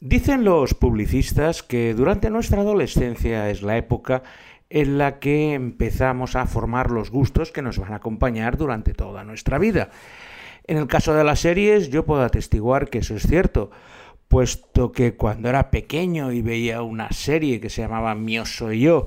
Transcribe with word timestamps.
Dicen 0.00 0.44
los 0.44 0.74
publicistas 0.74 1.62
que 1.62 1.94
durante 1.94 2.28
nuestra 2.28 2.60
adolescencia 2.60 3.48
es 3.48 3.62
la 3.62 3.78
época 3.78 4.22
en 4.68 4.98
la 4.98 5.18
que 5.20 5.54
empezamos 5.54 6.36
a 6.36 6.44
formar 6.44 6.90
los 6.90 7.10
gustos 7.10 7.50
que 7.50 7.62
nos 7.62 7.78
van 7.78 7.94
a 7.94 7.96
acompañar 7.96 8.58
durante 8.58 8.92
toda 8.92 9.24
nuestra 9.24 9.56
vida. 9.58 9.88
En 10.66 10.76
el 10.76 10.86
caso 10.86 11.14
de 11.14 11.24
las 11.24 11.40
series 11.40 11.88
yo 11.88 12.04
puedo 12.04 12.22
atestiguar 12.22 12.90
que 12.90 12.98
eso 12.98 13.16
es 13.16 13.22
cierto, 13.22 13.70
puesto 14.28 14.92
que 14.92 15.14
cuando 15.14 15.48
era 15.48 15.70
pequeño 15.70 16.30
y 16.30 16.42
veía 16.42 16.82
una 16.82 17.10
serie 17.12 17.58
que 17.58 17.70
se 17.70 17.80
llamaba 17.80 18.14
Mío 18.14 18.44
soy 18.44 18.80
yo, 18.80 19.06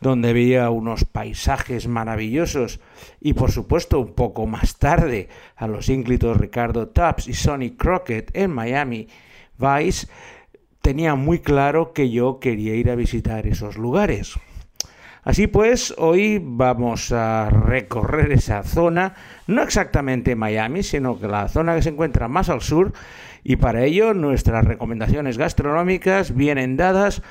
donde 0.00 0.32
veía 0.32 0.70
unos 0.70 1.04
paisajes 1.06 1.88
maravillosos 1.88 2.78
y 3.20 3.32
por 3.32 3.50
supuesto 3.50 3.98
un 3.98 4.14
poco 4.14 4.46
más 4.46 4.78
tarde 4.78 5.28
a 5.56 5.66
los 5.66 5.88
ínclitos 5.88 6.36
Ricardo 6.36 6.86
Tubbs 6.86 7.26
y 7.26 7.34
Sonny 7.34 7.72
Crockett 7.72 8.30
en 8.36 8.52
Miami 8.52 9.08
Vice, 9.60 10.08
tenía 10.82 11.14
muy 11.14 11.38
claro 11.38 11.92
que 11.92 12.10
yo 12.10 12.40
quería 12.40 12.74
ir 12.74 12.90
a 12.90 12.94
visitar 12.94 13.46
esos 13.46 13.76
lugares. 13.76 14.34
Así 15.22 15.46
pues, 15.46 15.94
hoy 15.98 16.40
vamos 16.42 17.12
a 17.12 17.50
recorrer 17.50 18.32
esa 18.32 18.62
zona, 18.62 19.14
no 19.46 19.62
exactamente 19.62 20.34
Miami, 20.34 20.82
sino 20.82 21.20
que 21.20 21.28
la 21.28 21.48
zona 21.48 21.74
que 21.74 21.82
se 21.82 21.90
encuentra 21.90 22.26
más 22.26 22.48
al 22.48 22.62
sur, 22.62 22.94
y 23.44 23.56
para 23.56 23.84
ello 23.84 24.14
nuestras 24.14 24.64
recomendaciones 24.64 25.36
gastronómicas 25.36 26.34
vienen 26.34 26.78
dadas 26.78 27.22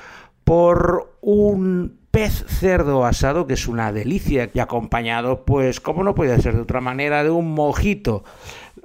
por 0.44 1.18
un 1.22 2.00
pez 2.12 2.46
cerdo 2.48 3.06
asado, 3.06 3.48
que 3.48 3.54
es 3.54 3.68
una 3.68 3.92
delicia, 3.92 4.50
y 4.54 4.60
acompañado, 4.60 5.44
pues, 5.46 5.80
como 5.80 6.04
no 6.04 6.16
puede 6.16 6.40
ser 6.42 6.56
de 6.56 6.62
otra 6.62 6.82
manera, 6.82 7.24
de 7.24 7.32
un 7.32 7.54
mojito, 7.54 8.24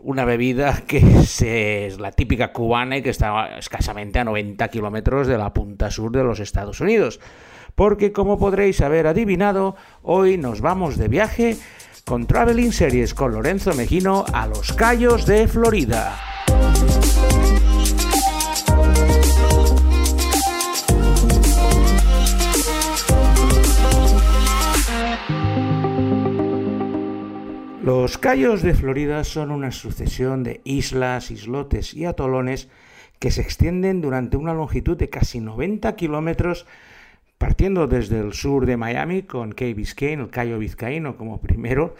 una 0.04 0.24
bebida 0.24 0.82
que 0.86 0.98
es, 0.98 1.98
la 1.98 2.12
típica 2.12 2.52
cubana 2.52 2.98
y 2.98 3.02
que 3.02 3.10
está 3.10 3.58
escasamente 3.58 4.18
a 4.18 4.24
90 4.24 4.68
kilómetros 4.68 5.26
de 5.26 5.38
la 5.38 5.52
punta 5.52 5.90
sur 5.90 6.12
de 6.12 6.22
los 6.22 6.40
Estados 6.40 6.80
Unidos. 6.80 7.20
Porque, 7.74 8.12
como 8.12 8.38
podréis 8.38 8.80
haber 8.82 9.06
adivinado, 9.06 9.74
hoy 10.02 10.38
nos 10.38 10.60
vamos 10.60 10.96
de 10.96 11.08
viaje 11.08 11.56
con 12.04 12.26
Traveling 12.26 12.72
Series 12.72 13.14
con 13.14 13.32
Lorenzo 13.32 13.74
Mejino 13.74 14.24
a 14.32 14.46
los 14.46 14.72
Cayos 14.74 15.26
de 15.26 15.48
Florida. 15.48 16.16
Los 27.84 28.16
Cayos 28.16 28.62
de 28.62 28.72
Florida 28.72 29.24
son 29.24 29.50
una 29.50 29.70
sucesión 29.70 30.42
de 30.42 30.62
islas, 30.64 31.30
islotes 31.30 31.92
y 31.92 32.06
atolones 32.06 32.70
que 33.18 33.30
se 33.30 33.42
extienden 33.42 34.00
durante 34.00 34.38
una 34.38 34.54
longitud 34.54 34.96
de 34.96 35.10
casi 35.10 35.38
90 35.38 35.94
kilómetros, 35.94 36.64
partiendo 37.36 37.86
desde 37.86 38.20
el 38.20 38.32
sur 38.32 38.64
de 38.64 38.78
Miami 38.78 39.24
con 39.24 39.52
Key 39.52 39.74
Biscayne, 39.74 40.22
el 40.22 40.30
Cayo 40.30 40.58
Vizcaíno 40.58 41.18
como 41.18 41.42
primero, 41.42 41.94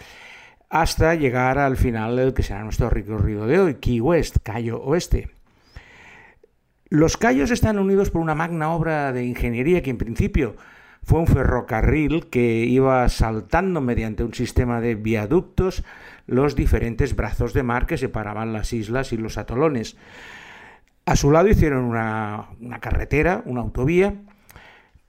hasta 0.71 1.15
llegar 1.17 1.59
al 1.59 1.77
final 1.77 2.17
del 2.17 2.33
que 2.33 2.43
será 2.43 2.65
nuestro 2.65 2.89
recorrido 2.89 3.47
de 3.47 3.59
hoy, 3.59 3.75
Key 3.75 4.01
West, 4.01 4.39
Cayo 4.43 4.81
Oeste. 4.81 5.29
Los 6.89 7.19
Cayos 7.19 7.51
están 7.51 7.79
unidos 7.79 8.09
por 8.09 8.23
una 8.23 8.35
magna 8.35 8.73
obra 8.73 9.13
de 9.13 9.27
ingeniería 9.27 9.83
que 9.83 9.91
en 9.91 9.99
principio 9.99 10.57
fue 11.05 11.21
un 11.21 11.27
ferrocarril 11.27 12.27
que 12.29 12.65
iba 12.65 13.09
saltando 13.09 13.81
mediante 13.81 14.25
un 14.25 14.33
sistema 14.33 14.81
de 14.81 14.95
viaductos 14.95 15.85
los 16.27 16.57
diferentes 16.57 17.15
brazos 17.15 17.53
de 17.53 17.63
mar 17.63 17.87
que 17.87 17.99
separaban 17.99 18.53
las 18.53 18.73
islas 18.73 19.13
y 19.13 19.19
los 19.19 19.37
atolones. 19.37 19.97
A 21.05 21.17
su 21.17 21.31
lado 21.31 21.49
hicieron 21.49 21.85
una, 21.85 22.49
carretera, 22.81 23.43
una 23.45 23.61
autovía, 23.61 24.15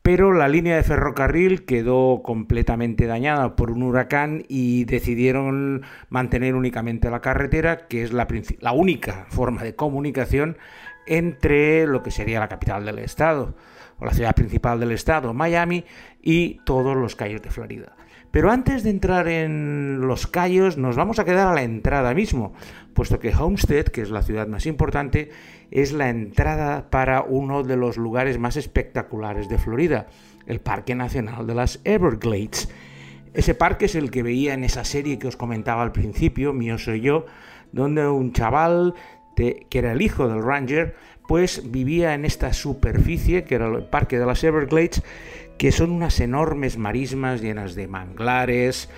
pero 0.01 0.33
la 0.33 0.49
línea 0.49 0.75
de 0.75 0.83
ferrocarril 0.83 1.63
quedó 1.63 2.21
completamente 2.21 3.07
dañada 3.07 3.55
por 3.55 3.71
un 3.71 3.81
huracán 3.81 4.43
y 4.49 4.83
decidieron 4.83 5.83
mantener 6.09 6.55
únicamente 6.55 7.09
la 7.09 7.21
carretera, 7.21 7.87
que 7.87 8.03
es 8.03 8.11
la, 8.11 8.27
única 8.73 9.25
forma 9.29 9.63
de 9.63 9.75
comunicación 9.75 10.57
entre 11.07 11.87
lo 11.87 12.03
que 12.03 12.11
sería 12.11 12.41
la 12.41 12.49
capital 12.49 12.83
del 12.83 12.99
estado 12.99 13.55
o 13.99 14.05
la 14.05 14.13
ciudad 14.13 14.35
principal 14.35 14.79
del 14.79 14.91
estado, 14.91 15.33
Miami, 15.33 15.83
y 16.21 16.59
todos 16.65 16.95
los 16.95 17.15
Cayos 17.15 17.41
de 17.41 17.51
Florida. 17.51 17.95
Pero 18.31 18.51
antes 18.51 18.83
de 18.83 18.89
entrar 18.89 19.29
en 19.29 20.01
los 20.01 20.27
Cayos, 20.27 20.77
nos 20.77 20.97
vamos 20.97 21.19
a 21.19 21.23
quedar 21.23 21.47
a 21.47 21.53
la 21.53 21.63
entrada 21.63 22.13
mismo, 22.13 22.53
puesto 22.93 23.17
que 23.17 23.33
Homestead, 23.33 23.85
que 23.85 24.01
es 24.01 24.09
la 24.09 24.23
ciudad 24.23 24.47
más 24.47 24.65
importante, 24.65 25.29
es 25.71 25.93
la 25.93 26.09
entrada 26.09 26.89
para 26.89 27.21
uno 27.21 27.63
de 27.63 27.77
los 27.77 27.95
lugares 27.95 28.37
más 28.37 28.57
espectaculares 28.57 29.47
de 29.47 29.57
Florida, 29.57 30.07
el 30.47 30.59
Parque 30.59 30.95
Nacional 30.95 31.47
de 31.47 31.55
las 31.55 31.79
Everglades. 31.85 32.69
Ese 33.33 33.55
parque 33.55 33.85
es 33.85 33.95
el 33.95 34.11
que 34.11 34.23
veía 34.23 34.53
en 34.53 34.63
esa 34.63 34.83
serie 34.83 35.17
que 35.17 35.27
os 35.27 35.37
comentaba 35.37 35.81
al 35.83 35.91
principio, 35.91 36.51
Mío 36.51 36.77
Soy 36.77 37.01
Yo, 37.01 37.25
donde 37.71 38.07
un 38.07 38.33
chaval 38.33 38.95
que 39.35 39.67
era 39.71 39.91
el 39.91 40.01
hijo 40.01 40.27
del 40.27 40.43
Ranger 40.43 40.95
pues 41.27 41.71
vivía 41.71 42.13
en 42.13 42.25
esta 42.25 42.53
superficie, 42.53 43.43
que 43.43 43.55
era 43.55 43.67
el 43.67 43.83
Parque 43.85 44.19
de 44.19 44.25
las 44.25 44.43
Everglades, 44.43 45.01
que 45.57 45.71
son 45.71 45.91
unas 45.91 46.19
enormes 46.19 46.77
marismas 46.77 47.41
llenas 47.41 47.75
de 47.75 47.87
manglares, 47.87 48.89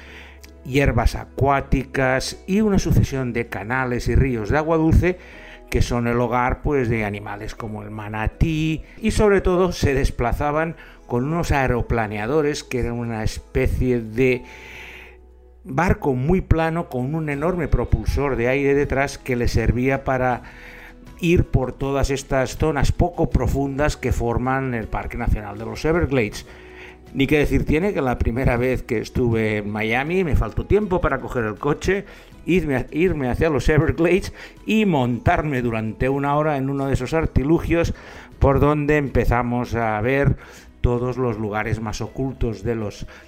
hierbas 0.66 1.16
acuáticas 1.16 2.44
y 2.48 2.62
una 2.62 2.80
sucesión 2.80 3.32
de 3.32 3.48
canales 3.48 4.08
y 4.08 4.16
ríos 4.16 4.50
de 4.50 4.58
agua 4.58 4.78
dulce 4.78 5.18
que 5.70 5.82
son 5.82 6.08
el 6.08 6.20
hogar 6.20 6.62
pues 6.62 6.90
de 6.90 7.04
animales 7.04 7.56
como 7.56 7.84
el 7.84 7.92
manatí 7.92 8.84
y 9.02 9.12
sobre 9.12 9.42
todo 9.42 9.72
se 9.72 9.94
desplazaban 9.94 10.76
con 11.08 11.26
unos 11.26 11.52
aeroplaneadores 11.52 12.64
que 12.64 12.80
eran 12.80 12.94
una 12.94 13.24
especie 13.24 14.00
de 14.00 14.44
barco 15.68 16.14
muy 16.14 16.42
plano 16.42 16.90
con 16.90 17.14
un 17.14 17.30
enorme 17.30 17.68
propulsor 17.68 18.36
de 18.36 18.48
aire 18.48 18.74
detrás 18.74 19.18
que 19.18 19.36
le 19.36 19.48
servía 19.48 20.04
para 20.04 20.44
ir 21.20 21.46
por 21.46 21.74
todas 21.74 22.10
estas 22.10 22.58
zonas 22.58 22.92
poco 22.92 23.30
profundas 23.30 23.98
que 23.98 24.12
forman 24.12 24.74
el 24.74 24.88
Parque 24.88 25.18
Nacional 25.18 25.58
de 25.58 25.66
los 25.66 25.84
Everglades. 25.86 26.46
Ni 27.14 27.26
que 27.26 27.40
decir 27.40 27.66
tiene 27.66 27.94
que 27.94 28.02
la 28.02 28.18
primera 28.18 28.58
vez 28.58 28.84
que 28.84 29.00
estuve 29.00 29.58
en 29.58 29.70
Miami 29.70 30.24
me 30.24 30.36
faltó 30.36 30.66
tiempo 30.66 31.02
para 31.02 31.20
coger 31.20 31.46
el 31.46 31.56
coche, 31.56 32.06
irme, 32.46 32.86
irme 32.92 33.30
hacia 33.30 33.50
los 33.50 33.70
Everglades 33.70 34.34
y 34.66 34.86
montarme 34.86 35.62
durante 35.62 36.10
una 36.10 36.36
hora 36.36 36.58
en 36.58 36.70
uno 36.70 36.88
de 36.88 36.94
esos 36.94 37.14
artilugios 37.14 37.94
por 38.40 38.60
donde 38.60 38.98
empezamos 38.98 39.74
a 39.74 40.00
ver 40.02 40.36
todos 40.82 41.18
los 41.18 41.38
lugares 41.38 41.80
más 41.82 42.02
ocultos 42.02 42.64
de, 42.64 42.78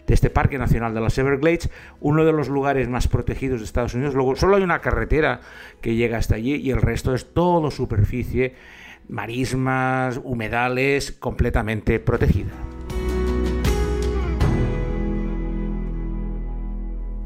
este 0.07 0.29
Parque 0.29 0.57
Nacional 0.57 0.93
de 0.93 1.01
las 1.01 1.17
Everglades, 1.17 1.69
uno 1.99 2.25
de 2.25 2.31
los 2.31 2.49
lugares 2.49 2.87
más 2.87 3.07
protegidos 3.07 3.59
de 3.59 3.65
Estados 3.65 3.93
Unidos. 3.93 4.15
Luego 4.15 4.35
solo 4.35 4.55
hay 4.55 4.63
una 4.63 4.79
carretera 4.79 5.41
que 5.81 5.95
llega 5.95 6.17
hasta 6.17 6.35
allí 6.35 6.55
y 6.55 6.71
el 6.71 6.81
resto 6.81 7.13
es 7.13 7.33
todo 7.33 7.71
superficie, 7.71 8.55
marismas, 9.07 10.19
humedales, 10.23 11.11
completamente 11.11 11.99
protegida. 11.99 12.51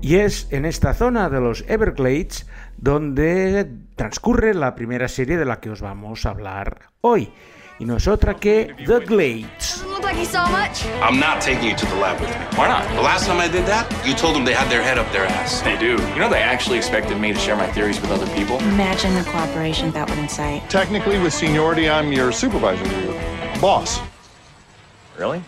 Y 0.02 0.16
es 0.16 0.52
en 0.52 0.66
esta 0.66 0.94
zona 0.94 1.30
de 1.30 1.40
los 1.40 1.64
Everglades 1.70 2.46
donde 2.78 3.72
transcurre 3.96 4.54
la 4.54 4.76
primera 4.76 5.08
serie 5.08 5.38
de 5.38 5.46
la 5.46 5.62
que 5.62 5.70
os 5.70 5.80
vamos 5.80 6.26
a 6.26 6.32
hablar 6.32 6.90
hoy 7.00 7.32
y 7.80 7.86
no 7.86 7.98
es 7.98 8.08
otra 8.08 8.36
que 8.36 8.76
The 8.86 9.00
Glades. 9.00 9.86
Like 10.04 10.26
saw 10.28 10.50
much. 10.50 10.86
I'm 11.02 11.18
not 11.18 11.42
taking 11.42 11.70
you 11.70 11.76
to 11.76 11.86
the 11.86 11.96
lab 11.96 12.20
with 12.20 12.30
me. 12.30 12.36
Why 12.58 12.68
not? 12.68 12.84
The 12.96 13.02
last 13.02 13.26
time 13.26 13.40
I 13.40 13.48
did 13.48 13.66
that, 13.68 13.88
you 14.06 14.14
told 14.14 14.36
them 14.36 14.44
they 14.44 14.54
had 14.54 14.70
their 14.70 14.84
head 14.84 14.98
up 14.98 15.10
their 15.14 15.26
ass. 15.26 15.62
They 15.62 15.78
do. 15.78 15.92
You 16.14 16.20
know, 16.20 16.30
they 16.30 16.42
actually 16.42 16.78
expected 16.78 17.18
me 17.20 17.32
to 17.32 17.40
share 17.40 17.56
my 17.56 17.68
theories 17.72 18.02
with 18.02 18.12
other 18.12 18.28
people. 18.36 18.58
Imagine 18.60 19.16
the 19.16 19.24
cooperation 19.24 19.92
that 19.94 20.10
would 20.10 20.20
incite. 20.20 20.70
Technically, 20.70 21.20
with 21.20 21.34
seniority, 21.34 21.90
I'm 21.90 22.12
your 22.12 22.32
supervisor, 22.34 22.86
your 23.02 23.14
boss. 23.62 24.02
Really? 25.18 25.42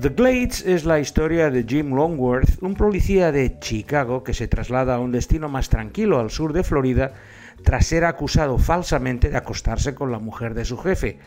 The 0.00 0.10
Glades 0.10 0.62
es 0.66 0.84
la 0.84 0.98
historia 0.98 1.50
de 1.50 1.64
Jim 1.64 1.94
Longworth, 1.94 2.62
un 2.62 2.74
policía 2.74 3.32
de 3.32 3.58
Chicago 3.60 4.22
que 4.24 4.34
se 4.34 4.48
traslada 4.48 4.96
a 4.96 4.98
un 4.98 5.12
destino 5.12 5.48
más 5.48 5.68
tranquilo 5.68 6.18
al 6.18 6.30
sur 6.30 6.52
de 6.52 6.62
Florida 6.62 7.12
tras 7.64 7.86
ser 7.86 8.04
acusado 8.04 8.58
falsamente 8.58 9.30
de 9.30 9.36
acostarse 9.36 9.94
con 9.94 10.12
la 10.12 10.18
mujer 10.18 10.54
de 10.54 10.64
su 10.64 10.76
jefe, 10.76 11.18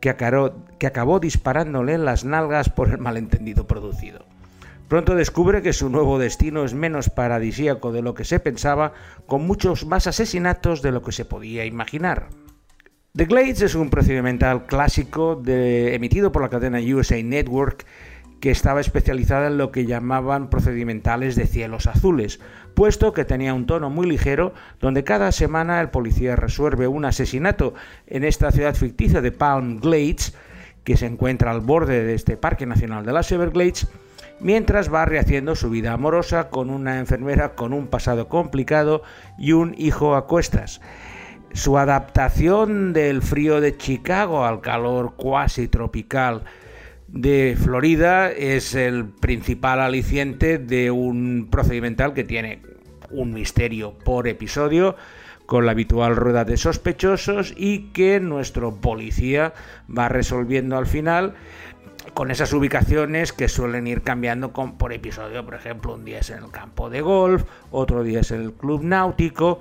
que 0.00 0.10
acabó, 0.10 1.20
disparándole 1.20 1.94
en 1.94 2.04
las 2.04 2.24
nalgas 2.24 2.68
por 2.68 2.90
el 2.90 2.98
malentendido 2.98 3.66
producido. 3.66 4.24
Pronto 4.88 5.16
descubre 5.16 5.62
que 5.62 5.72
su 5.72 5.90
nuevo 5.90 6.18
destino 6.18 6.64
es 6.64 6.74
menos 6.74 7.10
paradisíaco 7.10 7.90
de 7.90 8.02
lo 8.02 8.14
que 8.14 8.24
se 8.24 8.38
pensaba, 8.38 8.92
con 9.26 9.46
muchos 9.46 9.84
más 9.84 10.06
asesinatos 10.06 10.80
de 10.80 10.92
lo 10.92 11.02
que 11.02 11.12
se 11.12 11.24
podía 11.24 11.64
imaginar. 11.64 12.28
The 13.16 13.24
Glades 13.24 13.62
es 13.62 13.74
un 13.74 13.88
procedimental 13.88 14.66
clásico 14.66 15.42
emitido 15.46 16.30
por 16.30 16.42
la 16.42 16.50
cadena 16.50 16.78
USA 16.78 17.20
Network 17.22 17.86
que 18.46 18.52
estaba 18.52 18.80
especializada 18.80 19.48
en 19.48 19.58
lo 19.58 19.72
que 19.72 19.86
llamaban 19.86 20.50
procedimentales 20.50 21.34
de 21.34 21.48
cielos 21.48 21.88
azules, 21.88 22.38
puesto 22.74 23.12
que 23.12 23.24
tenía 23.24 23.52
un 23.52 23.66
tono 23.66 23.90
muy 23.90 24.06
ligero 24.06 24.54
donde 24.78 25.02
cada 25.02 25.32
semana 25.32 25.80
el 25.80 25.90
policía 25.90 26.36
resuelve 26.36 26.86
un 26.86 27.04
asesinato 27.04 27.74
en 28.06 28.22
esta 28.22 28.52
ciudad 28.52 28.76
ficticia 28.76 29.20
de 29.20 29.32
Palm 29.32 29.80
Glades, 29.80 30.36
que 30.84 30.96
se 30.96 31.06
encuentra 31.06 31.50
al 31.50 31.60
borde 31.60 32.04
de 32.04 32.14
este 32.14 32.36
Parque 32.36 32.66
Nacional 32.66 33.04
de 33.04 33.14
las 33.14 33.32
Everglades, 33.32 33.88
mientras 34.38 34.94
va 34.94 35.06
rehaciendo 35.06 35.56
su 35.56 35.68
vida 35.68 35.92
amorosa 35.92 36.48
con 36.48 36.70
una 36.70 37.00
enfermera 37.00 37.56
con 37.56 37.72
un 37.72 37.88
pasado 37.88 38.28
complicado 38.28 39.02
y 39.40 39.54
un 39.54 39.74
hijo 39.76 40.14
a 40.14 40.28
cuestas. 40.28 40.80
Su 41.52 41.78
adaptación 41.78 42.92
del 42.92 43.22
frío 43.22 43.60
de 43.60 43.76
Chicago 43.76 44.44
al 44.44 44.60
calor 44.60 45.14
cuasi 45.16 45.66
tropical 45.66 46.44
de 47.16 47.56
Florida 47.58 48.30
es 48.30 48.74
el 48.74 49.06
principal 49.06 49.80
aliciente 49.80 50.58
de 50.58 50.90
un 50.90 51.48
procedimental 51.50 52.12
que 52.12 52.24
tiene 52.24 52.62
un 53.10 53.32
misterio 53.32 53.94
por 54.04 54.28
episodio 54.28 54.96
con 55.46 55.64
la 55.64 55.72
habitual 55.72 56.14
rueda 56.14 56.44
de 56.44 56.56
sospechosos 56.56 57.54
y 57.56 57.90
que 57.92 58.20
nuestro 58.20 58.76
policía 58.76 59.54
va 59.96 60.08
resolviendo 60.08 60.76
al 60.76 60.86
final 60.86 61.34
con 62.12 62.30
esas 62.30 62.52
ubicaciones 62.52 63.32
que 63.32 63.48
suelen 63.48 63.86
ir 63.86 64.02
cambiando 64.02 64.52
por 64.52 64.92
episodio. 64.92 65.44
Por 65.44 65.54
ejemplo, 65.54 65.94
un 65.94 66.04
día 66.04 66.18
es 66.18 66.30
en 66.30 66.44
el 66.44 66.50
campo 66.50 66.90
de 66.90 67.00
golf, 67.00 67.44
otro 67.70 68.02
día 68.02 68.20
es 68.20 68.30
en 68.30 68.42
el 68.42 68.52
club 68.52 68.82
náutico. 68.82 69.60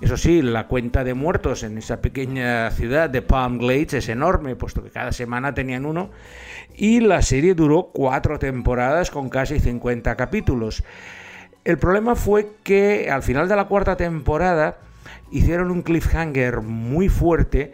Eso 0.00 0.16
sí, 0.16 0.40
la 0.40 0.66
cuenta 0.66 1.04
de 1.04 1.12
muertos 1.12 1.62
en 1.62 1.76
esa 1.76 2.00
pequeña 2.00 2.70
ciudad 2.70 3.10
de 3.10 3.20
Palm 3.20 3.58
Glades 3.58 3.94
es 3.94 4.08
enorme, 4.08 4.56
puesto 4.56 4.82
que 4.82 4.90
cada 4.90 5.12
semana 5.12 5.52
tenían 5.52 5.84
uno. 5.84 6.10
Y 6.74 7.00
la 7.00 7.20
serie 7.20 7.54
duró 7.54 7.90
cuatro 7.92 8.38
temporadas 8.38 9.10
con 9.10 9.28
casi 9.28 9.60
50 9.60 10.16
capítulos. 10.16 10.82
El 11.64 11.78
problema 11.78 12.16
fue 12.16 12.52
que 12.64 13.10
al 13.10 13.22
final 13.22 13.46
de 13.46 13.56
la 13.56 13.66
cuarta 13.66 13.96
temporada 13.96 14.78
hicieron 15.30 15.70
un 15.70 15.82
cliffhanger 15.82 16.62
muy 16.62 17.10
fuerte, 17.10 17.72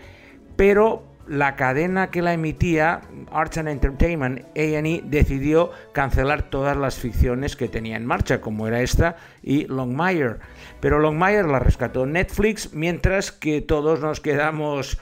pero 0.56 1.05
la 1.28 1.56
cadena 1.56 2.11
que 2.11 2.23
la 2.23 2.32
emitía, 2.32 3.00
Arts 3.32 3.58
and 3.58 3.69
Entertainment, 3.69 4.44
A&E, 4.56 5.02
decidió 5.05 5.70
cancelar 5.93 6.43
todas 6.50 6.76
las 6.76 6.99
ficciones 6.99 7.56
que 7.56 7.69
tenía 7.69 7.96
en 7.96 8.06
marcha, 8.06 8.40
como 8.40 8.67
era 8.69 8.82
esta 8.82 9.17
y 9.43 9.67
Longmire. 9.67 10.37
Pero 10.81 10.99
Longmire 10.99 11.44
la 11.44 11.58
rescató 11.58 12.06
Netflix, 12.06 12.73
mientras 12.73 13.32
que 13.32 13.61
todos 13.61 14.00
nos 14.00 14.20
quedamos 14.20 14.99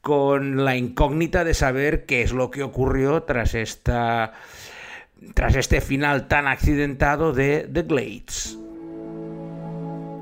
con 0.00 0.64
la 0.64 0.76
incógnita 0.76 1.44
de 1.44 1.52
saber 1.52 2.06
qué 2.06 2.22
es 2.22 2.32
lo 2.32 2.50
que 2.50 2.62
ocurrió 2.62 3.24
tras 3.24 3.54
esta 3.54 4.32
tras 5.34 5.56
este 5.56 5.80
final 5.80 6.28
tan 6.28 6.46
accidentado 6.46 7.32
de 7.32 7.68
The 7.72 7.82
Glades. 7.82 8.58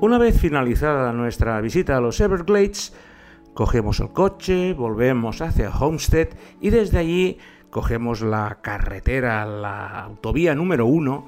Una 0.01 0.17
vez 0.17 0.39
finalizada 0.39 1.11
nuestra 1.13 1.59
visita 1.61 1.97
a 1.97 2.01
los 2.01 2.19
Everglades, 2.19 2.93
Cogemos 3.55 4.01
el 4.01 4.09
coche, 4.09 4.73
volvemos 4.73 5.41
hacia 5.41 5.69
Homestead 5.69 6.27
y 6.59 6.71
desde 6.71 6.97
allí 6.97 7.37
cogemos 7.69 8.19
la 8.19 8.59
carretera, 8.61 9.45
la 9.45 10.01
autovía 10.01 10.53
número 10.53 10.85
uno 10.85 11.27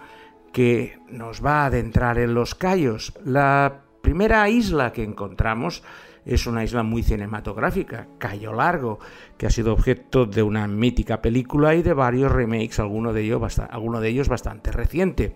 que 0.52 1.00
nos 1.10 1.44
va 1.44 1.62
a 1.62 1.66
adentrar 1.68 2.18
en 2.20 2.34
los 2.34 2.54
Cayos. 2.54 3.14
La 3.24 3.80
primera 4.02 4.50
isla 4.50 4.92
que 4.92 5.06
encontramos 5.06 5.84
es 6.26 6.48
una 6.48 6.66
isla 6.66 6.84
muy 6.84 7.02
cinematográfica, 7.02 8.08
Cayo 8.18 8.52
Largo, 8.52 9.00
que 9.38 9.48
ha 9.48 9.50
sido 9.50 9.72
objeto 9.72 10.26
de 10.26 10.44
una 10.44 10.68
mítica 10.68 11.22
película 11.22 11.76
y 11.76 11.82
de 11.82 11.94
varios 11.94 12.30
remakes, 12.30 12.82
alguno 12.82 13.14
de 13.14 13.22
ellos, 13.22 13.60
alguno 13.60 14.02
de 14.02 14.10
ellos 14.10 14.28
bastante 14.28 14.74
reciente. 14.74 15.34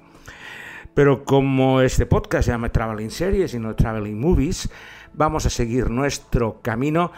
Pero 0.94 1.24
como 1.24 1.80
este 1.80 2.06
podcast 2.06 2.48
se 2.48 2.52
llama 2.52 2.68
Traveling 2.68 3.12
Series 3.12 3.54
y 3.54 3.60
no 3.60 3.76
Traveling 3.76 4.20
Movies, 4.20 4.70
vamos 5.13 5.46
a 5.46 5.50
seguir 5.50 5.90
nuestro 5.90 6.62
camino 6.62 7.12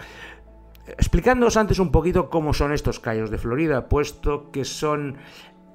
explicándoos 0.87 1.57
antes 1.57 1.79
un 1.79 1.91
poquito 1.91 2.29
cómo 2.29 2.53
son 2.53 2.73
estos 2.73 2.99
cayos 2.99 3.29
de 3.29 3.37
Florida, 3.37 3.87
puesto 3.87 4.51
que 4.51 4.65
son 4.65 5.17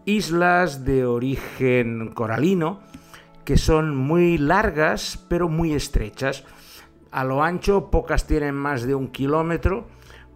islas 0.05 0.85
de 0.85 1.07
origen 1.07 2.11
coralino 2.15 2.81
que 3.45 3.57
son 3.57 3.97
muy 3.97 4.37
largas 4.37 5.25
pero 5.29 5.49
muy 5.49 5.73
estrechas. 5.73 6.45
A 7.11 7.25
lo 7.25 7.43
ancho 7.43 7.91
pocas 7.91 8.27
tienen 8.27 8.55
más 8.55 8.87
de 8.87 8.95
un 8.95 9.09
kilómetro 9.09 9.87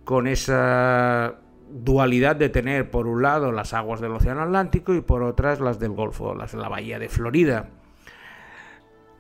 con 0.05 0.27
esa 0.27 1.35
dualidad 1.69 2.37
de 2.37 2.49
tener 2.49 2.91
por 2.91 3.07
un 3.07 3.21
lado 3.21 3.53
las 3.53 3.75
aguas 3.75 4.01
del 4.01 4.13
Océano 4.13 4.41
Atlántico 4.41 4.95
y 4.95 5.03
por 5.03 5.23
otras 5.23 5.61
las 5.61 5.79
del 5.79 5.93
Golfo, 5.93 6.35
las 6.35 6.53
de 6.53 6.59
la 6.59 6.71
Bahía 6.71 6.99
de 6.99 7.11
Florida. 7.11 7.69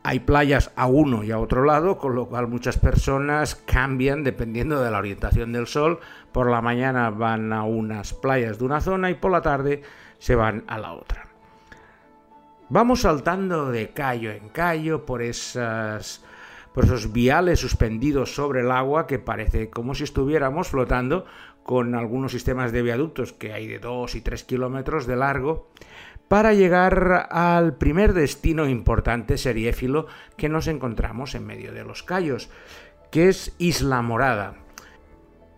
Hay 0.04 0.20
playas 0.20 0.72
a 0.74 0.86
uno 0.86 1.22
y 1.22 1.30
a 1.30 1.38
otro 1.38 1.64
lado, 1.64 1.96
con 1.96 2.16
lo 2.16 2.26
cual 2.26 2.48
muchas 2.48 2.76
personas 2.76 3.54
cambian 3.54 4.24
dependiendo 4.24 4.82
de 4.82 4.90
la 4.90 4.98
orientación 4.98 5.52
del 5.52 5.68
sol. 5.68 6.00
Por 6.32 6.50
la 6.50 6.60
mañana 6.60 7.10
van 7.10 7.52
a 7.52 7.62
unas 7.62 8.12
playas 8.12 8.58
de 8.58 8.64
una 8.64 8.80
zona 8.80 9.10
y 9.10 9.14
por 9.14 9.30
la 9.30 9.42
tarde 9.42 9.82
se 10.18 10.34
van 10.34 10.64
a 10.66 10.78
la 10.78 10.92
otra. 10.92 11.28
Vamos 12.68 13.02
saltando 13.02 13.70
de 13.70 13.90
callo 13.90 14.30
en 14.30 14.48
callo 14.48 15.04
por 15.04 15.22
esas 15.22 16.24
por 16.72 16.84
esos 16.84 17.12
viales 17.12 17.60
suspendidos 17.60 18.34
sobre 18.34 18.62
el 18.62 18.70
agua 18.70 19.06
que 19.06 19.18
parece 19.18 19.68
como 19.68 19.94
si 19.94 20.04
estuviéramos 20.04 20.68
flotando 20.68 21.26
con 21.64 21.94
algunos 21.94 22.32
sistemas 22.32 22.72
de 22.72 22.80
viaductos 22.80 23.32
que 23.34 23.52
hay 23.52 23.66
de 23.66 23.78
2 23.78 24.14
y 24.14 24.20
3 24.22 24.44
kilómetros 24.44 25.06
de 25.06 25.16
largo 25.16 25.68
para 26.32 26.54
llegar 26.54 27.28
al 27.30 27.76
primer 27.76 28.14
destino 28.14 28.66
importante 28.66 29.36
seriéfilo 29.36 30.06
que 30.38 30.48
nos 30.48 30.66
encontramos 30.66 31.34
en 31.34 31.44
medio 31.44 31.74
de 31.74 31.84
los 31.84 32.02
Cayos, 32.02 32.48
que 33.10 33.28
es 33.28 33.54
Isla 33.58 34.00
Morada. 34.00 34.54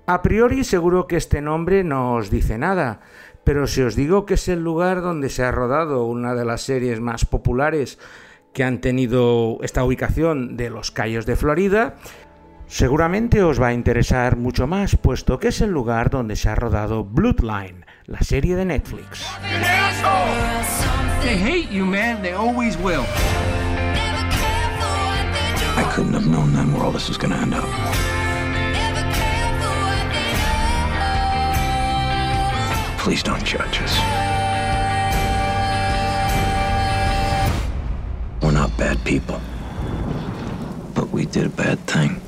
A 0.06 0.20
priori 0.20 0.64
seguro 0.64 1.06
que 1.06 1.14
este 1.14 1.40
nombre 1.40 1.84
no 1.84 2.14
os 2.14 2.28
dice 2.28 2.58
nada, 2.58 3.02
pero 3.44 3.68
si 3.68 3.82
os 3.82 3.94
digo 3.94 4.26
que 4.26 4.34
es 4.34 4.48
el 4.48 4.64
lugar 4.64 5.00
donde 5.00 5.28
se 5.28 5.44
ha 5.44 5.52
rodado 5.52 6.06
una 6.06 6.34
de 6.34 6.44
las 6.44 6.62
series 6.62 6.98
más 6.98 7.24
populares 7.24 8.00
que 8.52 8.64
han 8.64 8.80
tenido 8.80 9.58
esta 9.62 9.84
ubicación 9.84 10.56
de 10.56 10.70
los 10.70 10.90
Cayos 10.90 11.24
de 11.24 11.36
Florida, 11.36 11.94
seguramente 12.66 13.44
os 13.44 13.62
va 13.62 13.68
a 13.68 13.74
interesar 13.74 14.36
mucho 14.36 14.66
más, 14.66 14.96
puesto 14.96 15.38
que 15.38 15.46
es 15.46 15.60
el 15.60 15.70
lugar 15.70 16.10
donde 16.10 16.34
se 16.34 16.48
ha 16.48 16.56
rodado 16.56 17.04
Bloodline, 17.04 17.86
la 18.06 18.20
serie 18.20 18.54
de 18.54 18.64
Netflix. 18.64 19.24
They 21.22 21.36
hate 21.36 21.70
you, 21.70 21.86
man. 21.86 22.22
They 22.22 22.32
always 22.32 22.76
will. 22.76 23.04
I 25.76 25.90
couldn't 25.94 26.12
have 26.12 26.26
known 26.26 26.52
then 26.52 26.72
where 26.72 26.82
all 26.82 26.92
this 26.92 27.08
was 27.08 27.16
gonna 27.16 27.36
end 27.36 27.54
up. 27.54 27.64
Please 32.98 33.22
don't 33.22 33.44
judge 33.44 33.80
us. 33.82 33.98
We're 38.42 38.52
not 38.52 38.76
bad 38.76 39.02
people. 39.04 39.40
But 40.94 41.10
we 41.10 41.26
did 41.26 41.46
a 41.46 41.50
bad 41.50 41.78
thing. 41.86 42.20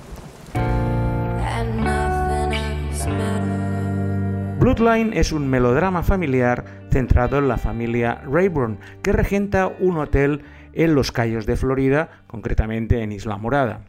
Bloodline 4.67 5.13
es 5.17 5.31
un 5.31 5.49
melodrama 5.49 6.03
familiar 6.03 6.65
centrado 6.91 7.39
en 7.39 7.47
la 7.47 7.57
familia 7.57 8.21
Rayburn, 8.29 8.81
que 9.01 9.13
regenta 9.13 9.69
un 9.69 9.97
hotel 9.97 10.43
en 10.73 10.97
los 10.97 11.13
Cayos 11.13 11.47
de 11.47 11.55
Florida, 11.55 12.25
concretamente 12.27 13.01
en 13.01 13.13
Isla 13.13 13.37
Morada. 13.37 13.83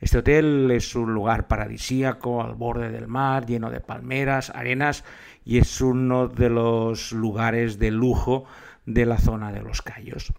Este 0.00 0.18
hotel 0.18 0.68
es 0.72 0.96
un 0.96 1.14
lugar 1.14 1.46
paradisíaco 1.46 2.42
al 2.42 2.56
borde 2.56 2.90
del 2.90 3.06
mar, 3.06 3.46
lleno 3.46 3.70
de 3.70 3.78
palmeras, 3.78 4.50
arenas 4.50 5.04
y 5.44 5.58
es 5.58 5.80
uno 5.80 6.26
de 6.26 6.50
los 6.50 7.12
lugares 7.12 7.78
de 7.78 7.92
lujo 7.92 8.46
de 8.84 9.06
la 9.06 9.18
zona 9.18 9.52
de 9.52 9.62
los 9.62 9.80
Cayos. 9.80 10.32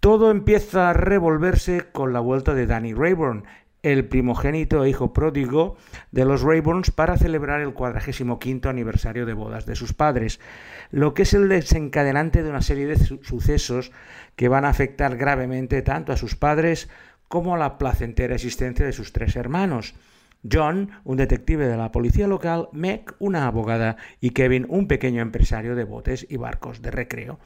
Todo 0.00 0.30
empieza 0.30 0.90
a 0.90 0.92
revolverse 0.92 1.86
con 1.92 2.12
la 2.12 2.20
vuelta 2.20 2.52
de 2.52 2.66
Danny 2.66 2.92
Rayburn, 2.92 3.44
el 3.92 4.04
primogénito 4.06 4.82
e 4.82 4.90
hijo 4.90 5.12
pródigo 5.12 5.76
de 6.10 6.24
los 6.24 6.42
Rayburns 6.42 6.90
para 6.90 7.16
celebrar 7.16 7.60
el 7.60 7.72
45 7.72 8.68
aniversario 8.68 9.26
de 9.26 9.32
bodas 9.32 9.64
de 9.64 9.76
sus 9.76 9.92
padres, 9.92 10.40
lo 10.90 11.14
que 11.14 11.22
es 11.22 11.34
el 11.34 11.48
desencadenante 11.48 12.42
de 12.42 12.50
una 12.50 12.62
serie 12.62 12.86
de 12.86 12.96
sucesos 12.96 13.92
que 14.34 14.48
van 14.48 14.64
a 14.64 14.70
afectar 14.70 15.16
gravemente 15.16 15.82
tanto 15.82 16.12
a 16.12 16.16
sus 16.16 16.34
padres 16.34 16.88
como 17.28 17.54
a 17.54 17.58
la 17.58 17.78
placentera 17.78 18.34
existencia 18.34 18.84
de 18.84 18.92
sus 18.92 19.12
tres 19.12 19.36
hermanos. 19.36 19.94
John, 20.50 20.90
un 21.04 21.16
detective 21.16 21.68
de 21.68 21.76
la 21.76 21.92
policía 21.92 22.26
local, 22.26 22.68
Meg, 22.72 23.14
una 23.20 23.46
abogada, 23.46 23.98
y 24.20 24.30
Kevin, 24.30 24.66
un 24.68 24.88
pequeño 24.88 25.22
empresario 25.22 25.76
de 25.76 25.84
botes 25.84 26.26
y 26.28 26.36
barcos 26.38 26.82
de 26.82 26.90
recreo. 26.90 27.38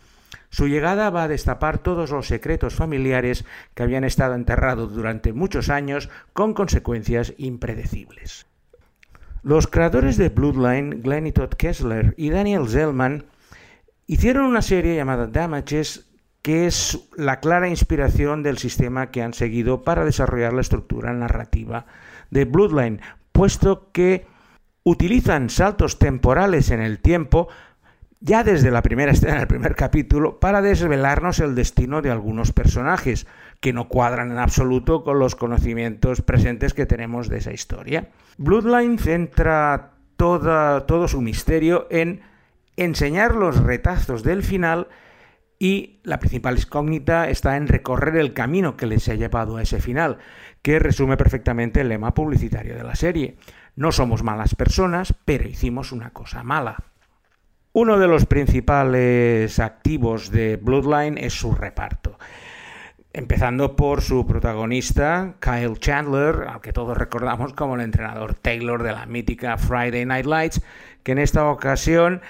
Su 0.48 0.68
llegada 0.68 1.10
va 1.10 1.24
a 1.24 1.28
destapar 1.28 1.78
todos 1.78 2.10
los 2.10 2.26
secretos 2.26 2.74
familiares 2.74 3.44
que 3.74 3.82
habían 3.82 4.04
estado 4.04 4.34
enterrados 4.34 4.94
durante 4.94 5.32
muchos 5.32 5.70
años 5.70 6.08
con 6.32 6.54
consecuencias 6.54 7.34
impredecibles. 7.38 8.46
Los 9.42 9.66
creadores 9.66 10.16
de 10.16 10.28
Bloodline, 10.28 11.02
Glenn 11.02 11.32
Todd 11.32 11.54
Kessler 11.54 12.14
y 12.16 12.30
Daniel 12.30 12.68
Zellman, 12.68 13.24
Hicieron 14.10 14.46
una 14.46 14.60
serie 14.60 14.96
llamada 14.96 15.28
Damages 15.28 16.10
que 16.42 16.66
es 16.66 16.98
la 17.16 17.38
clara 17.38 17.68
inspiración 17.68 18.42
del 18.42 18.58
sistema 18.58 19.12
que 19.12 19.22
han 19.22 19.34
seguido 19.34 19.84
para 19.84 20.04
desarrollar 20.04 20.52
la 20.52 20.62
estructura 20.62 21.12
narrativa 21.12 21.86
de 22.28 22.44
Bloodline, 22.44 23.00
puesto 23.30 23.92
que 23.92 24.26
utilizan 24.82 25.48
saltos 25.48 26.00
temporales 26.00 26.72
en 26.72 26.80
el 26.80 26.98
tiempo 26.98 27.46
ya 28.20 28.44
desde 28.44 28.70
la 28.70 28.82
primera 28.82 29.12
escena, 29.12 29.40
el 29.40 29.46
primer 29.46 29.74
capítulo, 29.74 30.38
para 30.38 30.60
desvelarnos 30.60 31.40
el 31.40 31.54
destino 31.54 32.02
de 32.02 32.10
algunos 32.10 32.52
personajes 32.52 33.26
que 33.60 33.72
no 33.72 33.88
cuadran 33.88 34.30
en 34.30 34.38
absoluto 34.38 35.04
con 35.04 35.18
los 35.18 35.34
conocimientos 35.34 36.20
presentes 36.20 36.74
que 36.74 36.86
tenemos 36.86 37.28
de 37.28 37.38
esa 37.38 37.52
historia. 37.52 38.10
Bloodline 38.36 38.98
centra 38.98 39.92
todo 40.16 41.08
su 41.08 41.22
misterio 41.22 41.86
en 41.90 42.20
enseñar 42.76 43.34
los 43.34 43.62
retazos 43.62 44.22
del 44.22 44.42
final 44.42 44.88
y 45.58 46.00
la 46.04 46.18
principal 46.18 46.58
incógnita 46.58 47.28
está 47.28 47.56
en 47.56 47.68
recorrer 47.68 48.16
el 48.16 48.34
camino 48.34 48.76
que 48.76 48.86
les 48.86 49.08
ha 49.08 49.14
llevado 49.14 49.56
a 49.56 49.62
ese 49.62 49.80
final, 49.80 50.18
que 50.62 50.78
resume 50.78 51.16
perfectamente 51.16 51.82
el 51.82 51.88
lema 51.88 52.12
publicitario 52.12 52.74
de 52.74 52.84
la 52.84 52.94
serie. 52.94 53.36
No 53.76 53.92
somos 53.92 54.22
malas 54.22 54.54
personas, 54.54 55.14
pero 55.24 55.48
hicimos 55.48 55.92
una 55.92 56.10
cosa 56.10 56.42
mala. 56.42 56.89
Uno 57.72 58.00
de 58.00 58.08
los 58.08 58.26
principales 58.26 59.60
activos 59.60 60.32
de 60.32 60.56
Bloodline 60.56 61.16
es 61.18 61.34
su 61.34 61.54
reparto. 61.54 62.18
Empezando 63.12 63.76
por 63.76 64.02
su 64.02 64.26
protagonista, 64.26 65.34
Kyle 65.38 65.78
Chandler, 65.78 66.48
al 66.48 66.60
que 66.62 66.72
todos 66.72 66.98
recordamos 66.98 67.52
como 67.52 67.76
el 67.76 67.82
entrenador 67.82 68.34
Taylor 68.34 68.82
de 68.82 68.90
la 68.90 69.06
mítica 69.06 69.56
Friday 69.56 70.04
Night 70.04 70.26
Lights, 70.26 70.62
que 71.04 71.12
en 71.12 71.18
esta 71.18 71.48
ocasión 71.48 72.22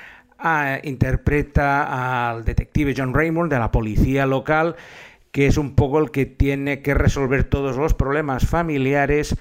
interpreta 0.82 2.28
al 2.28 2.44
detective 2.44 2.92
John 2.94 3.14
Raymond 3.14 3.50
de 3.50 3.58
la 3.58 3.70
policía 3.70 4.26
local, 4.26 4.76
que 5.32 5.46
es 5.46 5.56
un 5.56 5.74
poco 5.74 6.00
el 6.00 6.10
que 6.10 6.26
tiene 6.26 6.82
que 6.82 6.92
resolver 6.92 7.44
todos 7.44 7.78
los 7.78 7.94
problemas 7.94 8.46
familiares 8.46 9.38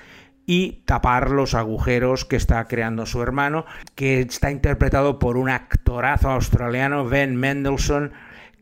y 0.49 0.81
tapar 0.85 1.29
los 1.29 1.53
agujeros 1.53 2.25
que 2.25 2.35
está 2.35 2.65
creando 2.65 3.05
su 3.05 3.21
hermano, 3.21 3.67
que 3.93 4.21
está 4.21 4.49
interpretado 4.49 5.19
por 5.19 5.37
un 5.37 5.47
actorazo 5.47 6.31
australiano, 6.31 7.05
Ben 7.05 7.35
Mendelssohn, 7.35 8.13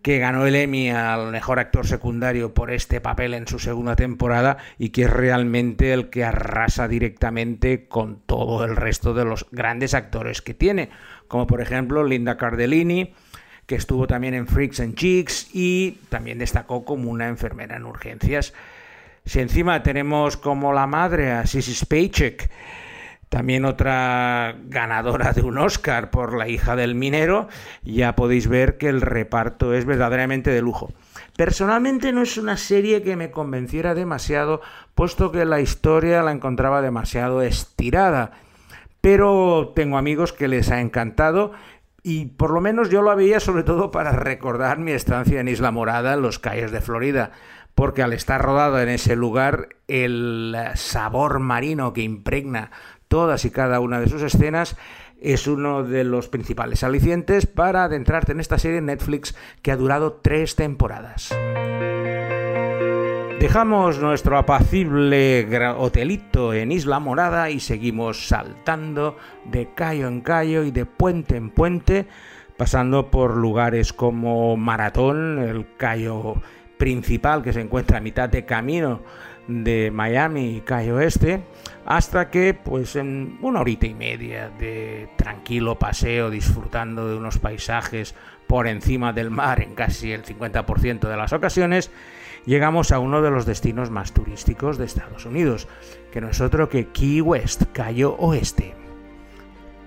que 0.01 0.19
ganó 0.19 0.45
el 0.45 0.55
Emmy 0.55 0.89
al 0.89 1.31
mejor 1.31 1.59
actor 1.59 1.87
secundario 1.87 2.53
por 2.53 2.71
este 2.71 2.99
papel 2.99 3.33
en 3.33 3.47
su 3.47 3.57
segunda 3.57 3.95
temporada 3.95 4.57
y 4.77 4.89
que 4.89 5.03
es 5.03 5.09
realmente 5.09 5.93
el 5.93 6.09
que 6.09 6.25
arrasa 6.25 6.89
directamente 6.89 7.87
con 7.87 8.19
todo 8.25 8.65
el 8.65 8.75
resto 8.75 9.13
de 9.13 9.23
los 9.23 9.47
grandes 9.53 9.93
actores 9.93 10.41
que 10.41 10.53
tiene 10.53 10.89
como 11.29 11.47
por 11.47 11.61
ejemplo 11.61 12.03
Linda 12.03 12.35
Cardellini, 12.35 13.13
que 13.65 13.75
estuvo 13.75 14.07
también 14.07 14.33
en 14.33 14.47
Freaks 14.47 14.81
and 14.81 14.95
Chicks 14.95 15.49
y 15.53 15.99
también 16.09 16.37
destacó 16.37 16.83
como 16.83 17.09
una 17.09 17.29
enfermera 17.29 17.77
en 17.77 17.85
urgencias. 17.85 18.53
Si 19.27 19.39
encima 19.39 19.83
tenemos 19.83 20.37
como 20.37 20.73
la 20.73 20.87
madre 20.87 21.31
a 21.31 21.45
Sissy 21.45 21.73
Spacek, 21.73 22.49
también 23.29 23.65
otra 23.65 24.55
ganadora 24.65 25.33
de 25.33 25.41
un 25.41 25.57
Oscar 25.57 26.09
por 26.09 26.35
La 26.35 26.47
hija 26.47 26.75
del 26.75 26.95
minero, 26.95 27.49
ya 27.83 28.15
podéis 28.15 28.47
ver 28.47 28.77
que 28.77 28.87
el 28.87 29.01
reparto 29.01 29.73
es 29.73 29.85
verdaderamente 29.85 30.49
de 30.49 30.61
lujo. 30.61 30.91
Personalmente 31.35 32.13
no 32.13 32.23
es 32.23 32.37
una 32.37 32.57
serie 32.57 33.03
que 33.03 33.15
me 33.15 33.29
convenciera 33.29 33.93
demasiado, 33.93 34.61
puesto 34.95 35.31
que 35.31 35.45
la 35.45 35.59
historia 35.59 36.23
la 36.23 36.31
encontraba 36.31 36.81
demasiado 36.81 37.41
estirada 37.41 38.31
pero 39.01 39.71
tengo 39.73 39.97
amigos 39.97 40.33
que 40.33 40.49
les 40.49 40.69
ha 40.69 40.81
encantado 40.81 41.53
y 42.03 42.25
por 42.25 42.51
lo 42.51 42.59
menos 42.59 42.89
yo 42.89 43.01
lo 43.01 43.15
veía 43.15 43.39
sobre 43.39 43.63
todo 43.63 43.89
para 43.89 44.11
recordar 44.11 44.79
mi 44.79 44.91
estancia 44.91 45.39
en 45.39 45.47
Isla 45.47 45.71
Morada, 45.71 46.15
en 46.15 46.21
los 46.21 46.39
calles 46.39 46.71
de 46.71 46.81
Florida, 46.81 47.31
porque 47.77 48.01
al 48.01 48.11
estar 48.13 48.41
rodado 48.41 48.81
en 48.81 48.89
ese 48.89 49.15
lugar, 49.15 49.69
el 49.87 50.57
sabor 50.73 51.37
marino 51.37 51.93
que 51.93 52.01
impregna 52.01 52.71
todas 53.07 53.45
y 53.45 53.51
cada 53.51 53.79
una 53.81 53.99
de 53.99 54.09
sus 54.09 54.23
escenas 54.23 54.75
es 55.21 55.45
uno 55.45 55.83
de 55.83 56.03
los 56.03 56.27
principales 56.27 56.83
alicientes 56.83 57.45
para 57.45 57.83
adentrarte 57.83 58.31
en 58.31 58.39
esta 58.39 58.57
serie 58.57 58.81
Netflix 58.81 59.35
que 59.61 59.71
ha 59.71 59.77
durado 59.77 60.13
tres 60.13 60.55
temporadas. 60.55 61.29
Dejamos 63.39 63.99
nuestro 63.99 64.39
apacible 64.39 65.47
hotelito 65.77 66.55
en 66.55 66.71
Isla 66.71 66.99
Morada 66.99 67.51
y 67.51 67.59
seguimos 67.59 68.27
saltando 68.27 69.17
de 69.45 69.75
callo 69.75 70.07
en 70.07 70.21
callo 70.21 70.63
y 70.63 70.71
de 70.71 70.87
puente 70.87 71.35
en 71.35 71.51
puente, 71.51 72.07
pasando 72.57 73.11
por 73.11 73.37
lugares 73.37 73.93
como 73.93 74.57
Maratón, 74.57 75.37
el 75.37 75.67
callo 75.77 76.41
principal 76.77 77.41
que 77.43 77.53
se 77.53 77.61
encuentra 77.61 77.97
a 77.97 78.01
mitad 78.01 78.29
de 78.29 78.45
camino 78.45 79.01
de 79.47 79.91
Miami 79.91 80.57
y 80.57 80.61
Cayo 80.61 80.99
Este, 80.99 81.41
hasta 81.85 82.29
que 82.29 82.53
pues 82.53 82.95
en 82.95 83.37
una 83.41 83.61
horita 83.61 83.87
y 83.87 83.93
media 83.93 84.49
de 84.49 85.09
tranquilo 85.15 85.79
paseo 85.79 86.29
disfrutando 86.29 87.07
de 87.07 87.15
unos 87.15 87.39
paisajes 87.39 88.13
por 88.47 88.67
encima 88.67 89.13
del 89.13 89.29
mar 89.29 89.61
en 89.61 89.75
casi 89.75 90.11
el 90.11 90.23
50% 90.23 91.07
de 91.07 91.17
las 91.17 91.33
ocasiones, 91.33 91.91
llegamos 92.45 92.91
a 92.91 92.99
uno 92.99 93.21
de 93.21 93.31
los 93.31 93.45
destinos 93.45 93.89
más 93.89 94.13
turísticos 94.13 94.77
de 94.77 94.85
Estados 94.85 95.25
Unidos, 95.25 95.67
que 96.11 96.21
no 96.21 96.29
es 96.29 96.41
otro 96.41 96.69
que 96.69 96.87
Key 96.87 97.21
West, 97.21 97.63
Cayo 97.73 98.15
Oeste. 98.15 98.75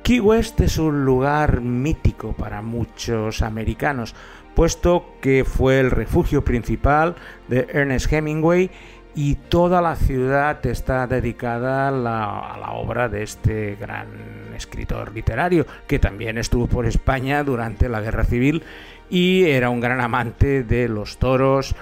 Key 0.03 0.21
West 0.21 0.61
es 0.61 0.79
un 0.79 1.05
lugar 1.05 1.61
mítico 1.61 2.33
para 2.33 2.63
muchos 2.63 3.43
americanos, 3.43 4.15
puesto 4.55 5.05
que 5.21 5.45
fue 5.45 5.81
el 5.81 5.91
refugio 5.91 6.45
principal 6.45 7.17
de 7.49 7.67
Ernest 7.73 8.13
Hemingway 8.13 8.71
y 9.15 9.35
toda 9.35 9.81
la 9.81 9.97
ciudad 9.97 10.65
está 10.67 11.07
dedicada 11.07 11.89
a 11.89 11.91
la, 11.91 12.55
a 12.55 12.59
la, 12.59 12.73
obra 12.73 13.09
de 13.09 13.23
este 13.25 13.77
gran 13.77 14.09
escritor 14.57 15.13
literario, 15.13 15.67
que 15.89 15.99
también 15.99 16.39
estuvo 16.39 16.69
por 16.69 16.87
España 16.87 17.43
durante 17.43 17.89
la 17.89 18.01
Guerra 18.01 18.25
Civil 18.25 18.63
y 19.09 19.45
era 19.47 19.71
un 19.71 19.81
gran 19.81 20.01
amante 20.01 20.63
de 20.63 20.89
los 20.89 21.19
toros, 21.19 21.75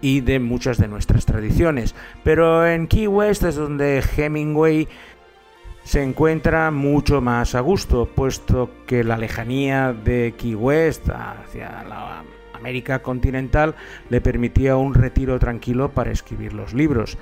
y 0.00 0.20
de 0.20 0.38
muchas 0.38 0.78
de 0.78 0.88
nuestras 0.88 1.26
tradiciones. 1.26 1.94
Pero 2.24 2.66
en 2.66 2.86
Key 2.86 3.06
West 3.06 3.42
es 3.42 3.56
donde 3.56 4.02
Hemingway 4.16 4.88
se 5.90 6.04
encuentra 6.04 6.70
mucho 6.70 7.20
más 7.20 7.56
a 7.56 7.60
gusto, 7.60 8.06
puesto 8.06 8.70
que 8.86 9.02
la 9.02 9.18
lejanía 9.18 9.92
de 9.92 10.34
Key 10.38 10.54
West 10.54 11.08
hacia 11.08 11.82
la 11.82 12.22
América 12.54 13.00
continental 13.00 13.74
le 14.08 14.20
permitía 14.20 14.76
un 14.76 14.94
retiro 14.94 15.40
tranquilo 15.40 15.90
para 15.90 16.12
escribir 16.12 16.52
los 16.52 16.74
libros. 16.74 17.18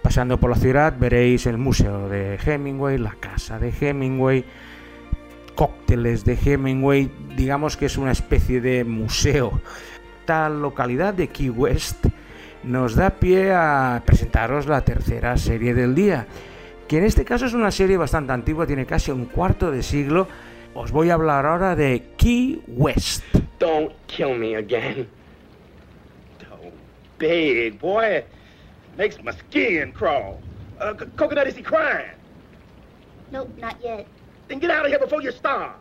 Pasando 0.00 0.38
por 0.38 0.50
la 0.50 0.56
ciudad 0.56 0.94
veréis 0.96 1.46
el 1.46 1.58
museo 1.58 2.08
de 2.08 2.38
Hemingway, 2.38 2.98
la 2.98 3.16
casa 3.18 3.58
de 3.58 3.74
Hemingway, 3.80 4.44
cócteles 5.56 6.24
de 6.24 6.38
Hemingway, 6.40 7.10
digamos 7.36 7.76
que 7.76 7.86
es 7.86 7.98
una 7.98 8.12
especie 8.12 8.60
de 8.60 8.84
museo. 8.84 9.60
Esta 10.20 10.48
localidad 10.50 11.14
de 11.14 11.26
Key 11.26 11.50
West 11.50 12.06
nos 12.62 12.94
da 12.94 13.10
pie 13.10 13.52
a 13.52 14.00
presentaros 14.06 14.68
la 14.68 14.82
tercera 14.82 15.36
serie 15.36 15.74
del 15.74 15.96
día, 15.96 16.28
que 16.94 16.98
en 16.98 17.06
este 17.06 17.24
caso 17.24 17.46
es 17.46 17.54
una 17.54 17.72
serie 17.72 17.96
bastante 17.96 18.32
antigua, 18.32 18.68
tiene 18.68 18.86
casi 18.86 19.10
un 19.10 19.24
cuarto 19.24 19.72
de 19.72 19.82
siglo. 19.82 20.28
Os 20.74 20.92
voy 20.92 21.10
a 21.10 21.14
hablar 21.14 21.44
ahora 21.44 21.74
de 21.74 22.04
Key 22.16 22.62
West. 22.68 23.24
Don't 23.58 23.90
kill 24.06 24.38
me 24.38 24.54
again. 24.54 25.08
Oh, 26.52 26.70
big 27.18 27.80
boy, 27.80 28.22
makes 28.96 29.20
my 29.24 29.32
skin 29.32 29.90
crawl. 29.90 30.38
Uh, 30.80 30.94
Coconut, 31.16 31.48
is 31.48 31.56
he 31.56 31.64
crying? 31.64 32.14
Nope, 33.32 33.50
not 33.58 33.74
yet. 33.82 34.06
Then 34.46 34.60
get 34.60 34.70
out 34.70 34.84
of 34.84 34.92
here 34.92 35.00
before 35.00 35.20
you 35.20 35.32
starve. 35.32 35.72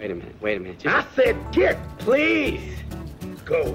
Wait 0.00 0.10
a 0.10 0.16
minute, 0.16 0.34
wait 0.40 0.56
a 0.56 0.60
minute. 0.60 0.84
I 0.84 1.04
said 1.14 1.36
get, 1.52 1.78
please. 1.98 2.74
Go. 3.44 3.72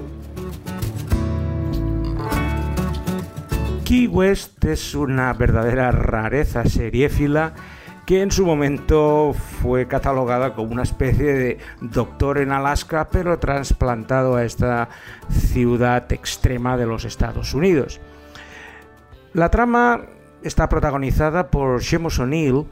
Key 3.90 4.06
West 4.06 4.64
es 4.66 4.94
una 4.94 5.32
verdadera 5.32 5.90
rareza 5.90 6.64
seriéfila 6.64 7.54
que 8.06 8.22
en 8.22 8.30
su 8.30 8.46
momento 8.46 9.34
fue 9.34 9.88
catalogada 9.88 10.54
como 10.54 10.70
una 10.70 10.84
especie 10.84 11.32
de 11.32 11.58
doctor 11.80 12.38
en 12.38 12.52
Alaska, 12.52 13.08
pero 13.10 13.40
trasplantado 13.40 14.36
a 14.36 14.44
esta 14.44 14.90
ciudad 15.28 16.12
extrema 16.12 16.76
de 16.76 16.86
los 16.86 17.04
Estados 17.04 17.52
Unidos. 17.52 18.00
La 19.32 19.50
trama 19.50 20.02
está 20.44 20.68
protagonizada 20.68 21.50
por 21.50 21.82
Seamus 21.82 22.20
O'Neill, 22.20 22.66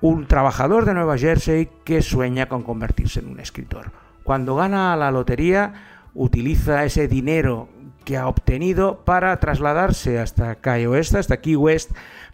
un 0.00 0.26
trabajador 0.26 0.84
de 0.84 0.94
Nueva 0.94 1.16
Jersey 1.16 1.70
que 1.84 2.02
sueña 2.02 2.48
con 2.48 2.64
convertirse 2.64 3.20
en 3.20 3.28
un 3.28 3.38
escritor. 3.38 3.92
Cuando 4.24 4.56
gana 4.56 4.96
la 4.96 5.12
lotería, 5.12 5.74
utiliza 6.12 6.84
ese 6.84 7.06
dinero 7.06 7.68
que 8.04 8.16
ha 8.16 8.28
obtenido 8.28 9.02
para 9.04 9.38
trasladarse 9.40 10.18
hasta 10.18 10.56
Cayo 10.56 10.92
Oeste, 10.92 11.18
hasta 11.18 11.38
Key 11.38 11.56
West, 11.56 11.92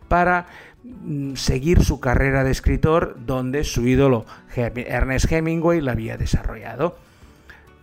para 0.09 0.47
mm, 0.83 1.35
seguir 1.35 1.85
su 1.85 2.01
carrera 2.01 2.45
de 2.45 2.51
escritor 2.51 3.17
donde 3.25 3.65
su 3.65 3.87
ídolo 3.87 4.27
Ernest 4.55 5.31
Hemingway 5.31 5.81
la 5.81 5.93
había 5.93 6.17
desarrollado. 6.17 6.97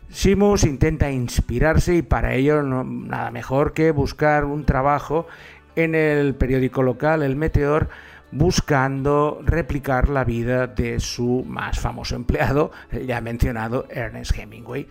Simus 0.10 0.64
intenta 0.64 1.12
inspirarse 1.12 1.96
y 1.96 2.02
para 2.02 2.34
ello 2.34 2.64
nada 2.64 3.30
mejor 3.32 3.74
que 3.74 3.92
buscar 3.92 4.46
un 4.46 4.66
trabajo 4.66 5.28
en 5.76 5.96
el 5.96 6.34
periódico 6.36 6.82
local, 6.82 7.24
El 7.24 7.36
Meteor, 7.36 7.90
buscando 8.32 9.42
replicar 9.44 10.10
la 10.10 10.24
vida 10.24 10.68
de 10.68 11.00
su 11.00 11.46
más 11.48 11.80
famoso 11.80 12.16
empleado, 12.16 12.72
ya 13.06 13.22
mencionado 13.22 13.86
Ernest 13.90 14.38
Hemingway. 14.38 14.88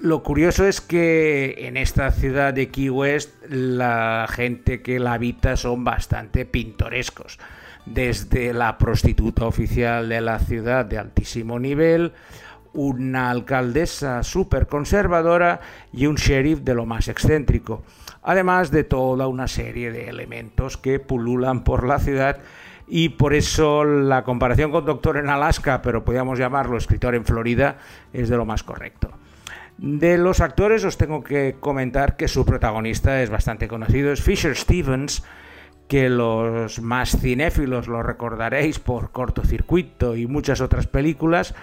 Lo 0.00 0.22
curioso 0.22 0.64
es 0.64 0.80
que 0.80 1.66
en 1.66 1.76
esta 1.76 2.12
ciudad 2.12 2.54
de 2.54 2.68
Key 2.68 2.88
West 2.88 3.34
la 3.48 4.28
gente 4.30 4.80
que 4.80 5.00
la 5.00 5.14
habita 5.14 5.56
son 5.56 5.82
bastante 5.82 6.44
pintorescos, 6.44 7.40
desde 7.84 8.52
la 8.52 8.78
prostituta 8.78 9.44
oficial 9.44 10.08
de 10.08 10.20
la 10.20 10.38
ciudad 10.38 10.84
de 10.84 10.98
altísimo 10.98 11.58
nivel, 11.58 12.12
una 12.74 13.28
alcaldesa 13.28 14.22
súper 14.22 14.68
conservadora 14.68 15.58
y 15.92 16.06
un 16.06 16.14
sheriff 16.14 16.60
de 16.60 16.74
lo 16.74 16.86
más 16.86 17.08
excéntrico, 17.08 17.82
además 18.22 18.70
de 18.70 18.84
toda 18.84 19.26
una 19.26 19.48
serie 19.48 19.90
de 19.90 20.08
elementos 20.08 20.76
que 20.76 21.00
pululan 21.00 21.64
por 21.64 21.84
la 21.84 21.98
ciudad 21.98 22.38
y 22.86 23.08
por 23.08 23.34
eso 23.34 23.82
la 23.82 24.22
comparación 24.22 24.70
con 24.70 24.84
Doctor 24.84 25.16
en 25.16 25.28
Alaska, 25.28 25.82
pero 25.82 26.04
podríamos 26.04 26.38
llamarlo 26.38 26.76
escritor 26.78 27.16
en 27.16 27.24
Florida, 27.24 27.78
es 28.12 28.28
de 28.28 28.36
lo 28.36 28.46
más 28.46 28.62
correcto. 28.62 29.10
De 29.78 30.18
los 30.18 30.40
actores 30.40 30.84
os 30.84 30.98
tengo 30.98 31.22
que 31.22 31.54
comentar 31.60 32.16
que 32.16 32.26
su 32.26 32.44
protagonista 32.44 33.22
es 33.22 33.30
bastante 33.30 33.68
conocido, 33.68 34.12
es 34.12 34.20
Fisher 34.20 34.56
Stevens, 34.56 35.22
que 35.86 36.10
los 36.10 36.82
más 36.82 37.16
cinéfilos 37.16 37.86
lo 37.86 38.02
recordaréis 38.02 38.80
por 38.80 39.12
cortocircuito 39.12 40.16
y 40.16 40.26
muchas 40.26 40.60
otras 40.60 40.88
películas. 40.88 41.54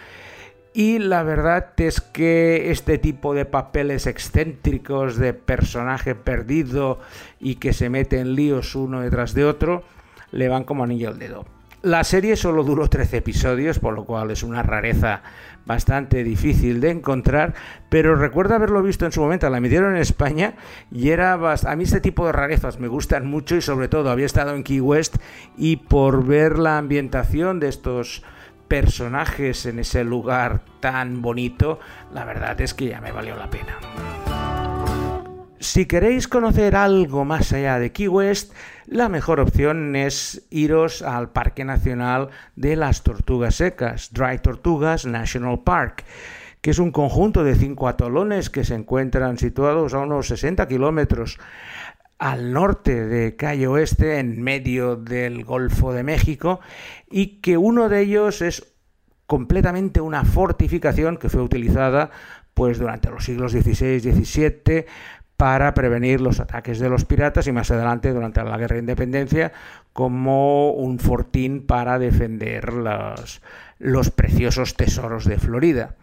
Y 0.74 1.00
la 1.00 1.24
verdad 1.24 1.74
es 1.78 2.00
que 2.00 2.72
este 2.72 2.98
tipo 2.98 3.34
de 3.34 3.46
papeles 3.46 4.08
excéntricos 4.08 5.18
de 5.18 5.34
personaje 5.34 6.16
perdido 6.16 7.00
y 7.40 7.56
que 7.56 7.74
se 7.74 7.90
mete 7.90 8.20
en 8.20 8.36
líos 8.36 8.76
uno 8.76 9.02
detrás 9.02 9.34
de 9.34 9.44
otro, 9.44 9.84
le 10.32 10.48
van 10.48 10.64
como 10.64 10.86
anillo 10.86 11.10
al 11.10 11.20
dedo. 11.20 11.55
La 11.86 12.04
serie 12.04 12.36
solo 12.36 12.64
duró 12.64 12.90
13 12.90 13.18
episodios, 13.18 13.78
por 13.78 13.94
lo 13.94 14.06
cual 14.06 14.32
es 14.32 14.42
una 14.42 14.64
rareza 14.64 15.22
bastante 15.68 16.24
difícil 16.24 16.82
de 16.82 16.90
encontrar, 16.90 17.54
pero 17.90 18.16
recuerdo 18.16 18.56
haberlo 18.56 18.82
visto 18.82 19.06
en 19.06 19.12
su 19.12 19.22
momento, 19.22 19.48
la 19.52 19.60
emitieron 19.60 19.96
en 19.96 20.02
España 20.02 20.56
y 20.92 21.10
era 21.10 21.34
a 21.34 21.76
mí 21.76 21.84
este 21.84 22.02
tipo 22.02 22.26
de 22.26 22.32
rarezas 22.32 22.80
me 22.80 22.88
gustan 22.88 23.28
mucho 23.28 23.56
y 23.56 23.62
sobre 23.62 23.88
todo 23.88 24.10
había 24.10 24.26
estado 24.26 24.56
en 24.56 24.64
Key 24.64 24.80
West 24.80 25.18
y 25.58 25.76
por 25.76 26.26
ver 26.26 26.58
la 26.58 26.80
ambientación 26.80 27.60
de 27.60 27.68
estos 27.68 28.24
personajes 28.68 29.68
en 29.68 29.78
ese 29.78 30.04
lugar 30.04 30.62
tan 30.80 31.22
bonito, 31.22 31.80
la 32.12 32.26
verdad 32.26 32.60
es 32.62 32.74
que 32.74 32.88
ya 32.88 33.00
me 33.00 33.12
valió 33.12 33.36
la 33.36 33.52
pena. 33.52 33.78
Si 35.60 35.86
queréis 35.86 36.28
conocer 36.28 36.76
algo 36.76 37.24
más 37.24 37.54
allá 37.54 37.80
de 37.80 37.92
Key 37.92 38.10
West, 38.10 38.54
la 38.88 39.08
mejor 39.08 39.40
opción 39.40 39.96
es 39.96 40.46
iros 40.50 41.02
al 41.02 41.30
Parque 41.32 41.64
Nacional 41.64 42.30
de 42.56 42.76
las 42.76 43.04
Tortugas 43.04 43.56
Secas, 43.56 44.12
Dry 44.12 44.40
Tortugas 44.40 45.06
National 45.06 45.64
Park, 45.64 46.04
que 46.60 46.72
es 46.72 46.80
un 46.80 46.92
conjunto 46.92 47.44
de 47.44 47.56
cinco 47.56 47.88
atolones 47.88 48.50
que 48.50 48.66
se 48.66 48.76
encuentran 48.76 49.38
situados 49.38 49.94
a 49.94 50.00
unos 50.00 50.28
60 50.28 50.68
kilómetros 50.68 51.40
al 52.20 52.52
norte 52.52 53.06
de 53.06 53.36
Cayo 53.38 53.74
Oeste, 53.74 54.20
en 54.20 54.42
medio 54.42 54.98
del 54.98 55.46
Golfo 55.46 55.94
de 55.94 56.04
México, 56.04 56.60
y 57.10 57.40
que 57.40 57.58
uno 57.58 57.88
de 57.88 58.02
ellos 58.02 58.42
es 58.42 58.74
completamente 59.26 60.02
una 60.02 60.26
fortificación 60.26 61.18
que 61.18 61.30
fue 61.30 61.42
utilizada 61.42 62.12
pues 62.54 62.78
durante 62.80 63.10
los 63.10 63.26
siglos 63.26 63.52
XVI 63.52 64.00
XVII 64.00 64.86
para 65.38 65.74
prevenir 65.74 66.22
los 66.22 66.40
ataques 66.40 66.80
de 66.80 66.90
los 66.90 67.06
piratas 67.06 67.48
y 67.48 67.52
más 67.52 67.70
adelante 67.72 68.14
durante 68.14 68.44
la 68.44 68.58
Guerra 68.58 68.76
de 68.76 68.82
Independencia 68.82 69.52
como 69.94 70.72
un 70.72 71.00
fortín 71.00 71.66
para 71.66 72.00
defender 72.00 72.74
los, 72.74 74.12
preciosos 74.12 74.76
tesoros 74.76 75.26
de 75.26 75.38
Florida. 75.38 75.96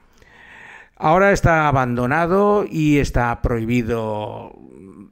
Ahora 0.96 1.32
está 1.32 1.66
abandonado 1.66 2.64
y 2.68 2.98
está 2.98 3.40
prohibido 3.42 4.52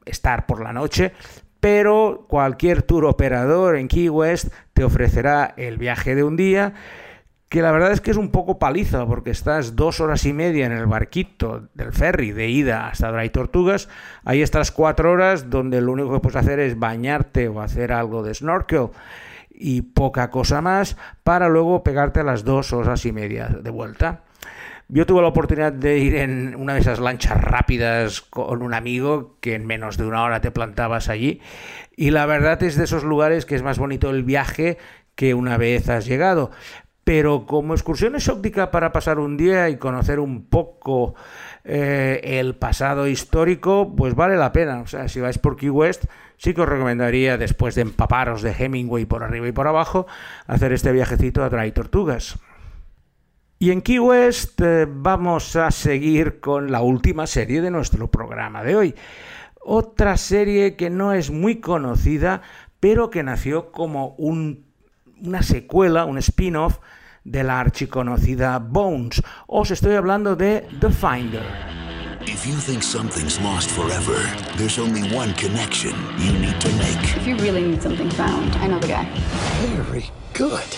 estar 0.05 0.47
por 0.47 0.63
la 0.63 0.73
noche, 0.73 1.13
pero 1.59 2.27
cualquier 2.29 2.83
tour 2.83 3.07
operador 3.07 3.77
en 3.77 3.89
Key 3.89 4.09
West 4.09 4.53
te 4.73 4.85
ofrecerá 4.85 5.55
el 5.57 5.79
viaje 5.79 6.15
de 6.15 6.25
un 6.25 6.37
día 6.37 6.75
que 7.51 7.63
la 7.63 7.73
verdad 7.73 7.91
es 7.91 8.01
que 8.01 8.13
es 8.13 8.17
un 8.17 8.31
poco 8.31 8.61
paliza 8.61 9.05
porque 9.07 9.31
estás 9.31 9.75
dos 9.75 10.01
horas 10.01 10.25
y 10.25 10.33
media 10.33 10.67
en 10.67 10.73
el 10.73 10.87
barquito 10.87 11.69
del 11.75 11.93
ferry 11.93 12.31
de 12.31 12.49
ida 12.49 12.87
hasta 12.87 13.11
Dry 13.11 13.29
Tortugas, 13.31 13.89
ahí 14.25 14.41
estás 14.41 14.71
cuatro 14.71 15.11
horas 15.11 15.51
donde 15.51 15.81
lo 15.81 15.91
único 15.91 16.13
que 16.13 16.21
puedes 16.21 16.37
hacer 16.37 16.61
es 16.61 16.79
bañarte 16.79 17.49
o 17.49 17.61
hacer 17.61 17.93
algo 17.93 18.23
de 18.23 18.35
snorkel 18.35 18.91
y 19.51 19.83
poca 19.83 20.31
cosa 20.31 20.61
más 20.61 20.97
para 21.25 21.49
luego 21.49 21.83
pegarte 21.83 22.21
a 22.21 22.25
las 22.25 22.45
dos 22.45 22.73
horas 22.73 23.05
y 23.05 23.11
media 23.11 23.49
de 23.49 23.71
vuelta. 23.71 24.21
Yo 24.87 25.05
tuve 25.05 25.21
la 25.21 25.29
oportunidad 25.29 25.73
de 25.73 25.99
ir 25.99 26.15
en 26.17 26.55
una 26.55 26.75
de 26.75 26.81
esas 26.81 27.01
lanchas 27.01 27.41
rápidas 27.41 28.21
con 28.21 28.63
un 28.63 28.75
amigo 28.75 29.39
que 29.41 29.57
en 29.57 29.67
menos 29.67 29.97
de 29.97 30.07
una 30.07 30.23
hora 30.23 30.41
te 30.41 30.53
plantabas 30.53 31.09
allí 31.09 31.41
y 31.97 32.11
la 32.11 32.27
verdad 32.27 32.63
es 32.63 32.77
de 32.77 32.85
esos 32.85 33.03
lugares 33.03 33.45
que 33.45 33.57
es 33.57 33.63
más 33.65 33.79
bonito 33.79 34.09
el 34.09 34.23
viaje 34.23 34.79
que 35.17 35.35
una 35.35 35.59
vez 35.59 35.89
has 35.89 36.07
llegado 36.07 36.53
pero 37.11 37.45
como 37.45 37.75
excursión 37.75 38.15
exótica 38.15 38.71
para 38.71 38.93
pasar 38.93 39.19
un 39.19 39.37
día 39.37 39.69
y 39.69 39.79
conocer 39.79 40.21
un 40.21 40.45
poco 40.45 41.17
eh, 41.65 42.21
el 42.23 42.55
pasado 42.55 43.09
histórico, 43.09 43.97
pues 43.97 44.15
vale 44.15 44.37
la 44.37 44.53
pena. 44.53 44.81
O 44.81 44.87
sea, 44.87 45.09
si 45.09 45.19
vais 45.19 45.37
por 45.37 45.57
Key 45.57 45.71
West, 45.71 46.05
sí 46.37 46.55
que 46.55 46.61
os 46.61 46.69
recomendaría, 46.69 47.37
después 47.37 47.75
de 47.75 47.83
empaparos 47.83 48.43
de 48.43 48.53
Hemingway 48.53 49.07
por 49.07 49.25
arriba 49.25 49.49
y 49.49 49.51
por 49.51 49.67
abajo, 49.67 50.07
hacer 50.47 50.73
este 50.73 50.93
viajecito 50.93 51.43
a 51.43 51.49
Dry 51.49 51.73
Tortugas. 51.73 52.39
Y 53.59 53.73
en 53.73 53.83
Key 53.83 53.99
West 53.99 54.61
eh, 54.61 54.87
vamos 54.89 55.57
a 55.57 55.73
seguir 55.73 56.39
con 56.39 56.71
la 56.71 56.81
última 56.81 57.27
serie 57.27 57.61
de 57.61 57.73
nuestro 57.73 58.09
programa 58.09 58.63
de 58.63 58.77
hoy. 58.77 58.95
Otra 59.61 60.17
serie 60.17 60.77
que 60.77 60.91
no 60.91 61.13
es 61.13 61.33
muy 61.33 61.57
conocida, 61.59 62.43
pero 62.79 63.11
que 63.11 63.25
nació 63.25 63.73
como 63.73 64.15
una 64.17 65.43
secuela, 65.43 66.05
un 66.05 66.17
spin-off 66.19 66.79
de 67.25 67.45
la 67.45 67.61
archiconocida 67.61 68.59
Bones. 68.59 69.23
Os 69.47 69.71
estoy 69.71 69.95
hablando 69.95 70.37
de 70.37 70.67
The 70.81 70.91
Finder. 70.91 71.45
If 72.27 72.47
you 72.47 72.55
think 72.55 72.83
something's 72.83 73.41
lost 73.41 73.71
forever, 73.71 74.17
there's 74.57 74.79
only 74.79 75.03
one 75.15 75.33
connection 75.35 75.95
you 76.19 76.33
need 76.33 76.59
to 76.61 76.69
make. 76.77 77.17
If 77.17 77.27
you 77.27 77.37
really 77.37 77.63
need 77.63 77.83
something 77.83 78.11
found, 78.11 78.55
I 78.57 78.69
know 78.69 78.79
the 78.79 78.89
guy. 78.89 79.07
Very 79.91 80.11
good. 80.35 80.69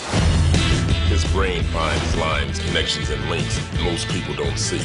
His 1.09 1.25
brain 1.33 1.63
finds 1.65 2.15
lines, 2.15 2.59
connections, 2.59 3.09
and 3.09 3.21
links 3.29 3.59
most 3.83 4.07
people 4.09 4.33
don't 4.35 4.57
see. 4.57 4.81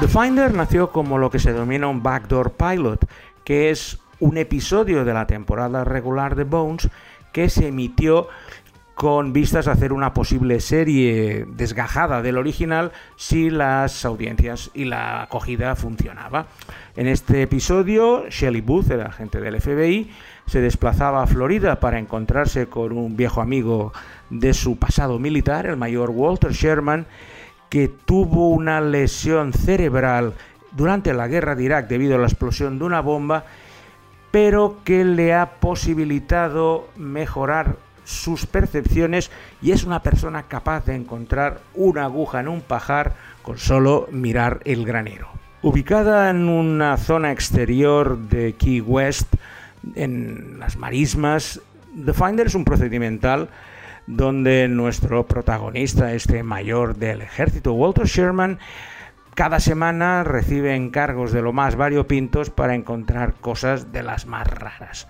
The 0.00 0.08
Finder 0.08 0.54
nació 0.54 0.90
como 0.90 1.18
lo 1.18 1.30
que 1.30 1.38
se 1.38 1.52
denomina 1.52 1.88
un 1.88 2.02
backdoor 2.02 2.52
pilot, 2.52 3.06
que 3.44 3.70
es 3.70 3.98
un 4.20 4.36
episodio 4.38 5.04
de 5.04 5.12
la 5.12 5.26
temporada 5.26 5.84
regular 5.84 6.34
de 6.34 6.44
Bones 6.44 6.88
que 7.32 7.48
se 7.48 7.68
emitió 7.68 8.28
con 8.98 9.32
vistas 9.32 9.68
a 9.68 9.72
hacer 9.72 9.92
una 9.92 10.12
posible 10.12 10.58
serie 10.58 11.46
desgajada 11.46 12.20
del 12.20 12.36
original 12.36 12.90
si 13.14 13.48
las 13.48 14.04
audiencias 14.04 14.72
y 14.74 14.86
la 14.86 15.22
acogida 15.22 15.76
funcionaba. 15.76 16.48
En 16.96 17.06
este 17.06 17.42
episodio, 17.42 18.28
Shelley 18.28 18.60
Booth, 18.60 18.90
el 18.90 19.02
agente 19.02 19.40
del 19.40 19.60
FBI, 19.60 20.10
se 20.46 20.60
desplazaba 20.60 21.22
a 21.22 21.28
Florida 21.28 21.78
para 21.78 22.00
encontrarse 22.00 22.66
con 22.66 22.90
un 22.90 23.16
viejo 23.16 23.40
amigo 23.40 23.92
de 24.30 24.52
su 24.52 24.78
pasado 24.78 25.20
militar, 25.20 25.66
el 25.66 25.76
mayor 25.76 26.10
Walter 26.10 26.50
Sherman, 26.50 27.06
que 27.68 27.86
tuvo 27.86 28.48
una 28.48 28.80
lesión 28.80 29.52
cerebral 29.52 30.34
durante 30.72 31.14
la 31.14 31.28
guerra 31.28 31.54
de 31.54 31.62
Irak 31.62 31.86
debido 31.86 32.16
a 32.16 32.18
la 32.18 32.26
explosión 32.26 32.80
de 32.80 32.84
una 32.84 33.00
bomba 33.00 33.44
pero 34.30 34.78
que 34.84 35.04
le 35.04 35.34
ha 35.34 35.52
posibilitado 35.60 36.88
mejorar 36.96 37.76
sus 38.04 38.46
percepciones 38.46 39.30
y 39.60 39.72
es 39.72 39.84
una 39.84 40.02
persona 40.02 40.44
capaz 40.44 40.86
de 40.86 40.94
encontrar 40.94 41.60
una 41.74 42.04
aguja 42.04 42.40
en 42.40 42.48
un 42.48 42.62
pajar 42.62 43.14
con 43.42 43.58
solo 43.58 44.08
mirar 44.10 44.60
el 44.64 44.86
granero. 44.86 45.28
Ubicada 45.60 46.30
en 46.30 46.48
una 46.48 46.96
zona 46.96 47.32
exterior 47.32 48.16
de 48.16 48.54
Key 48.54 48.80
West, 48.80 49.34
en 49.94 50.58
las 50.58 50.76
marismas, 50.76 51.60
The 52.04 52.14
Finder 52.14 52.46
es 52.46 52.54
un 52.54 52.64
procedimental 52.64 53.48
donde 54.06 54.68
nuestro 54.68 55.26
protagonista, 55.26 56.14
este 56.14 56.42
mayor 56.42 56.96
del 56.96 57.20
ejército, 57.20 57.74
Walter 57.74 58.06
Sherman, 58.06 58.58
cada 59.38 59.60
semana 59.60 60.24
recibe 60.24 60.74
encargos 60.74 61.30
de 61.30 61.42
lo 61.42 61.52
más 61.52 61.76
variopintos 61.76 62.50
para 62.50 62.74
encontrar 62.74 63.34
cosas 63.34 63.92
de 63.92 64.02
las 64.02 64.26
más 64.26 64.48
raras. 64.48 65.06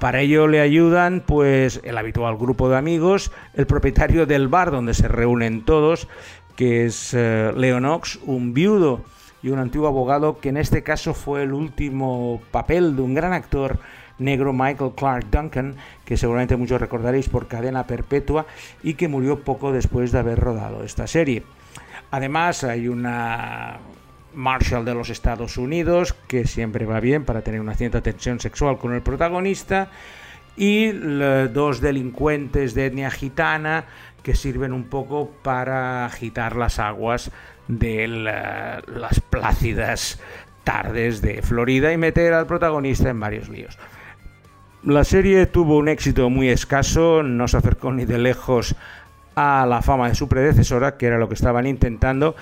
para 0.00 0.22
ello 0.22 0.48
le 0.48 0.60
ayudan 0.60 1.22
pues 1.24 1.80
el 1.84 1.96
habitual 1.96 2.36
grupo 2.36 2.68
de 2.68 2.76
amigos, 2.76 3.30
el 3.54 3.68
propietario 3.68 4.26
del 4.26 4.48
bar 4.48 4.72
donde 4.72 4.92
se 4.92 5.06
reúnen 5.06 5.64
todos, 5.64 6.08
que 6.56 6.84
es 6.84 7.14
eh, 7.14 7.52
Leonox, 7.56 8.18
un 8.26 8.54
viudo 8.54 9.04
y 9.40 9.50
un 9.50 9.60
antiguo 9.60 9.86
abogado 9.86 10.40
que 10.40 10.48
en 10.48 10.56
este 10.56 10.82
caso 10.82 11.14
fue 11.14 11.44
el 11.44 11.52
último 11.52 12.42
papel 12.50 12.96
de 12.96 13.02
un 13.02 13.14
gran 13.14 13.32
actor 13.32 13.78
negro 14.18 14.52
Michael 14.52 14.94
Clark 14.96 15.30
Duncan, 15.30 15.76
que 16.04 16.16
seguramente 16.16 16.56
muchos 16.56 16.80
recordaréis 16.80 17.28
por 17.28 17.46
cadena 17.46 17.86
perpetua 17.86 18.46
y 18.82 18.94
que 18.94 19.06
murió 19.06 19.44
poco 19.44 19.70
después 19.70 20.10
de 20.10 20.18
haber 20.18 20.40
rodado 20.40 20.82
esta 20.82 21.06
serie. 21.06 21.44
Además 22.10 22.64
hay 22.64 22.88
una 22.88 23.78
Marshall 24.34 24.84
de 24.84 24.94
los 24.94 25.10
Estados 25.10 25.56
Unidos, 25.56 26.14
que 26.26 26.46
siempre 26.46 26.86
va 26.86 27.00
bien 27.00 27.24
para 27.24 27.42
tener 27.42 27.60
una 27.60 27.74
cierta 27.74 28.02
tensión 28.02 28.40
sexual 28.40 28.78
con 28.78 28.94
el 28.94 29.02
protagonista, 29.02 29.90
y 30.56 30.92
dos 30.92 31.80
delincuentes 31.80 32.74
de 32.74 32.86
etnia 32.86 33.10
gitana 33.10 33.86
que 34.22 34.34
sirven 34.34 34.72
un 34.72 34.84
poco 34.84 35.30
para 35.42 36.06
agitar 36.06 36.56
las 36.56 36.78
aguas 36.78 37.30
de 37.68 38.06
las 38.06 39.20
plácidas 39.20 40.20
tardes 40.62 41.20
de 41.20 41.42
Florida 41.42 41.92
y 41.92 41.96
meter 41.96 42.32
al 42.32 42.46
protagonista 42.46 43.10
en 43.10 43.20
varios 43.20 43.48
líos. 43.48 43.78
La 44.82 45.04
serie 45.04 45.46
tuvo 45.46 45.76
un 45.78 45.88
éxito 45.88 46.30
muy 46.30 46.48
escaso, 46.50 47.22
no 47.22 47.48
se 47.48 47.56
acercó 47.56 47.92
ni 47.92 48.04
de 48.04 48.18
lejos 48.18 48.76
a 49.34 49.66
la 49.66 49.82
fama 49.82 50.08
de 50.08 50.14
su 50.14 50.28
predecesora, 50.28 50.96
que 50.96 51.06
era 51.06 51.18
lo 51.18 51.28
que 51.28 51.34
estaban 51.34 51.66
intentando, 51.66 52.36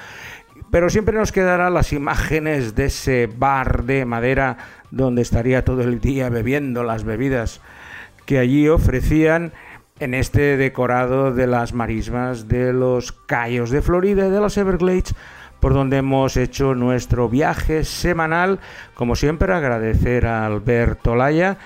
pero 0.70 0.90
siempre 0.90 1.16
nos 1.16 1.32
quedarán 1.32 1.74
las 1.74 1.92
imágenes 1.92 2.74
de 2.74 2.86
ese 2.86 3.26
bar 3.26 3.84
de 3.84 4.04
madera 4.04 4.56
donde 4.90 5.22
estaría 5.22 5.64
todo 5.64 5.82
el 5.82 6.00
día 6.00 6.28
bebiendo 6.28 6.84
las 6.84 7.04
bebidas 7.04 7.60
que 8.26 8.38
allí 8.38 8.68
ofrecían 8.68 9.52
en 10.00 10.14
este 10.14 10.56
decorado 10.56 11.32
de 11.32 11.46
las 11.46 11.74
marismas 11.74 12.48
de 12.48 12.72
los 12.72 13.12
Cayos 13.12 13.70
de 13.70 13.82
Florida 13.82 14.26
y 14.26 14.30
de 14.30 14.40
los 14.40 14.56
Everglades 14.56 15.14
por 15.60 15.74
donde 15.74 15.98
hemos 15.98 16.36
hecho 16.36 16.74
nuestro 16.74 17.28
viaje 17.28 17.84
semanal. 17.84 18.58
Como 18.94 19.14
siempre, 19.14 19.52
agradecer 19.52 20.26
a 20.26 20.44
Alberto 20.44 21.14
Laya 21.14 21.56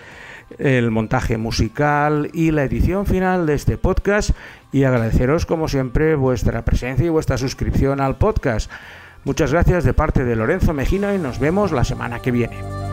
el 0.59 0.91
montaje 0.91 1.37
musical 1.39 2.31
y 2.33 2.51
la 2.51 2.65
edición 2.65 3.07
final 3.07 3.47
de 3.47 3.55
este 3.55 3.79
podcast 3.79 4.31
y 4.73 4.85
agradeceros 4.85 5.47
como 5.47 5.69
siempre 5.69 6.15
vuestra 6.15 6.65
presencia 6.65 7.07
y 7.07 7.11
vuestra 7.11 7.39
suscripción 7.39 8.01
al 8.01 8.17
podcast. 8.17 8.71
Muchas 9.25 9.53
gracias 9.53 9.85
de 9.85 9.93
parte 9.93 10.25
de 10.25 10.37
Lorenzo 10.37 10.73
Mejino 10.73 11.13
y 11.13 11.19
nos 11.19 11.41
vemos 11.41 11.73
la 11.73 11.85
semana 11.85 12.21
que 12.21 12.31
viene. 12.31 12.86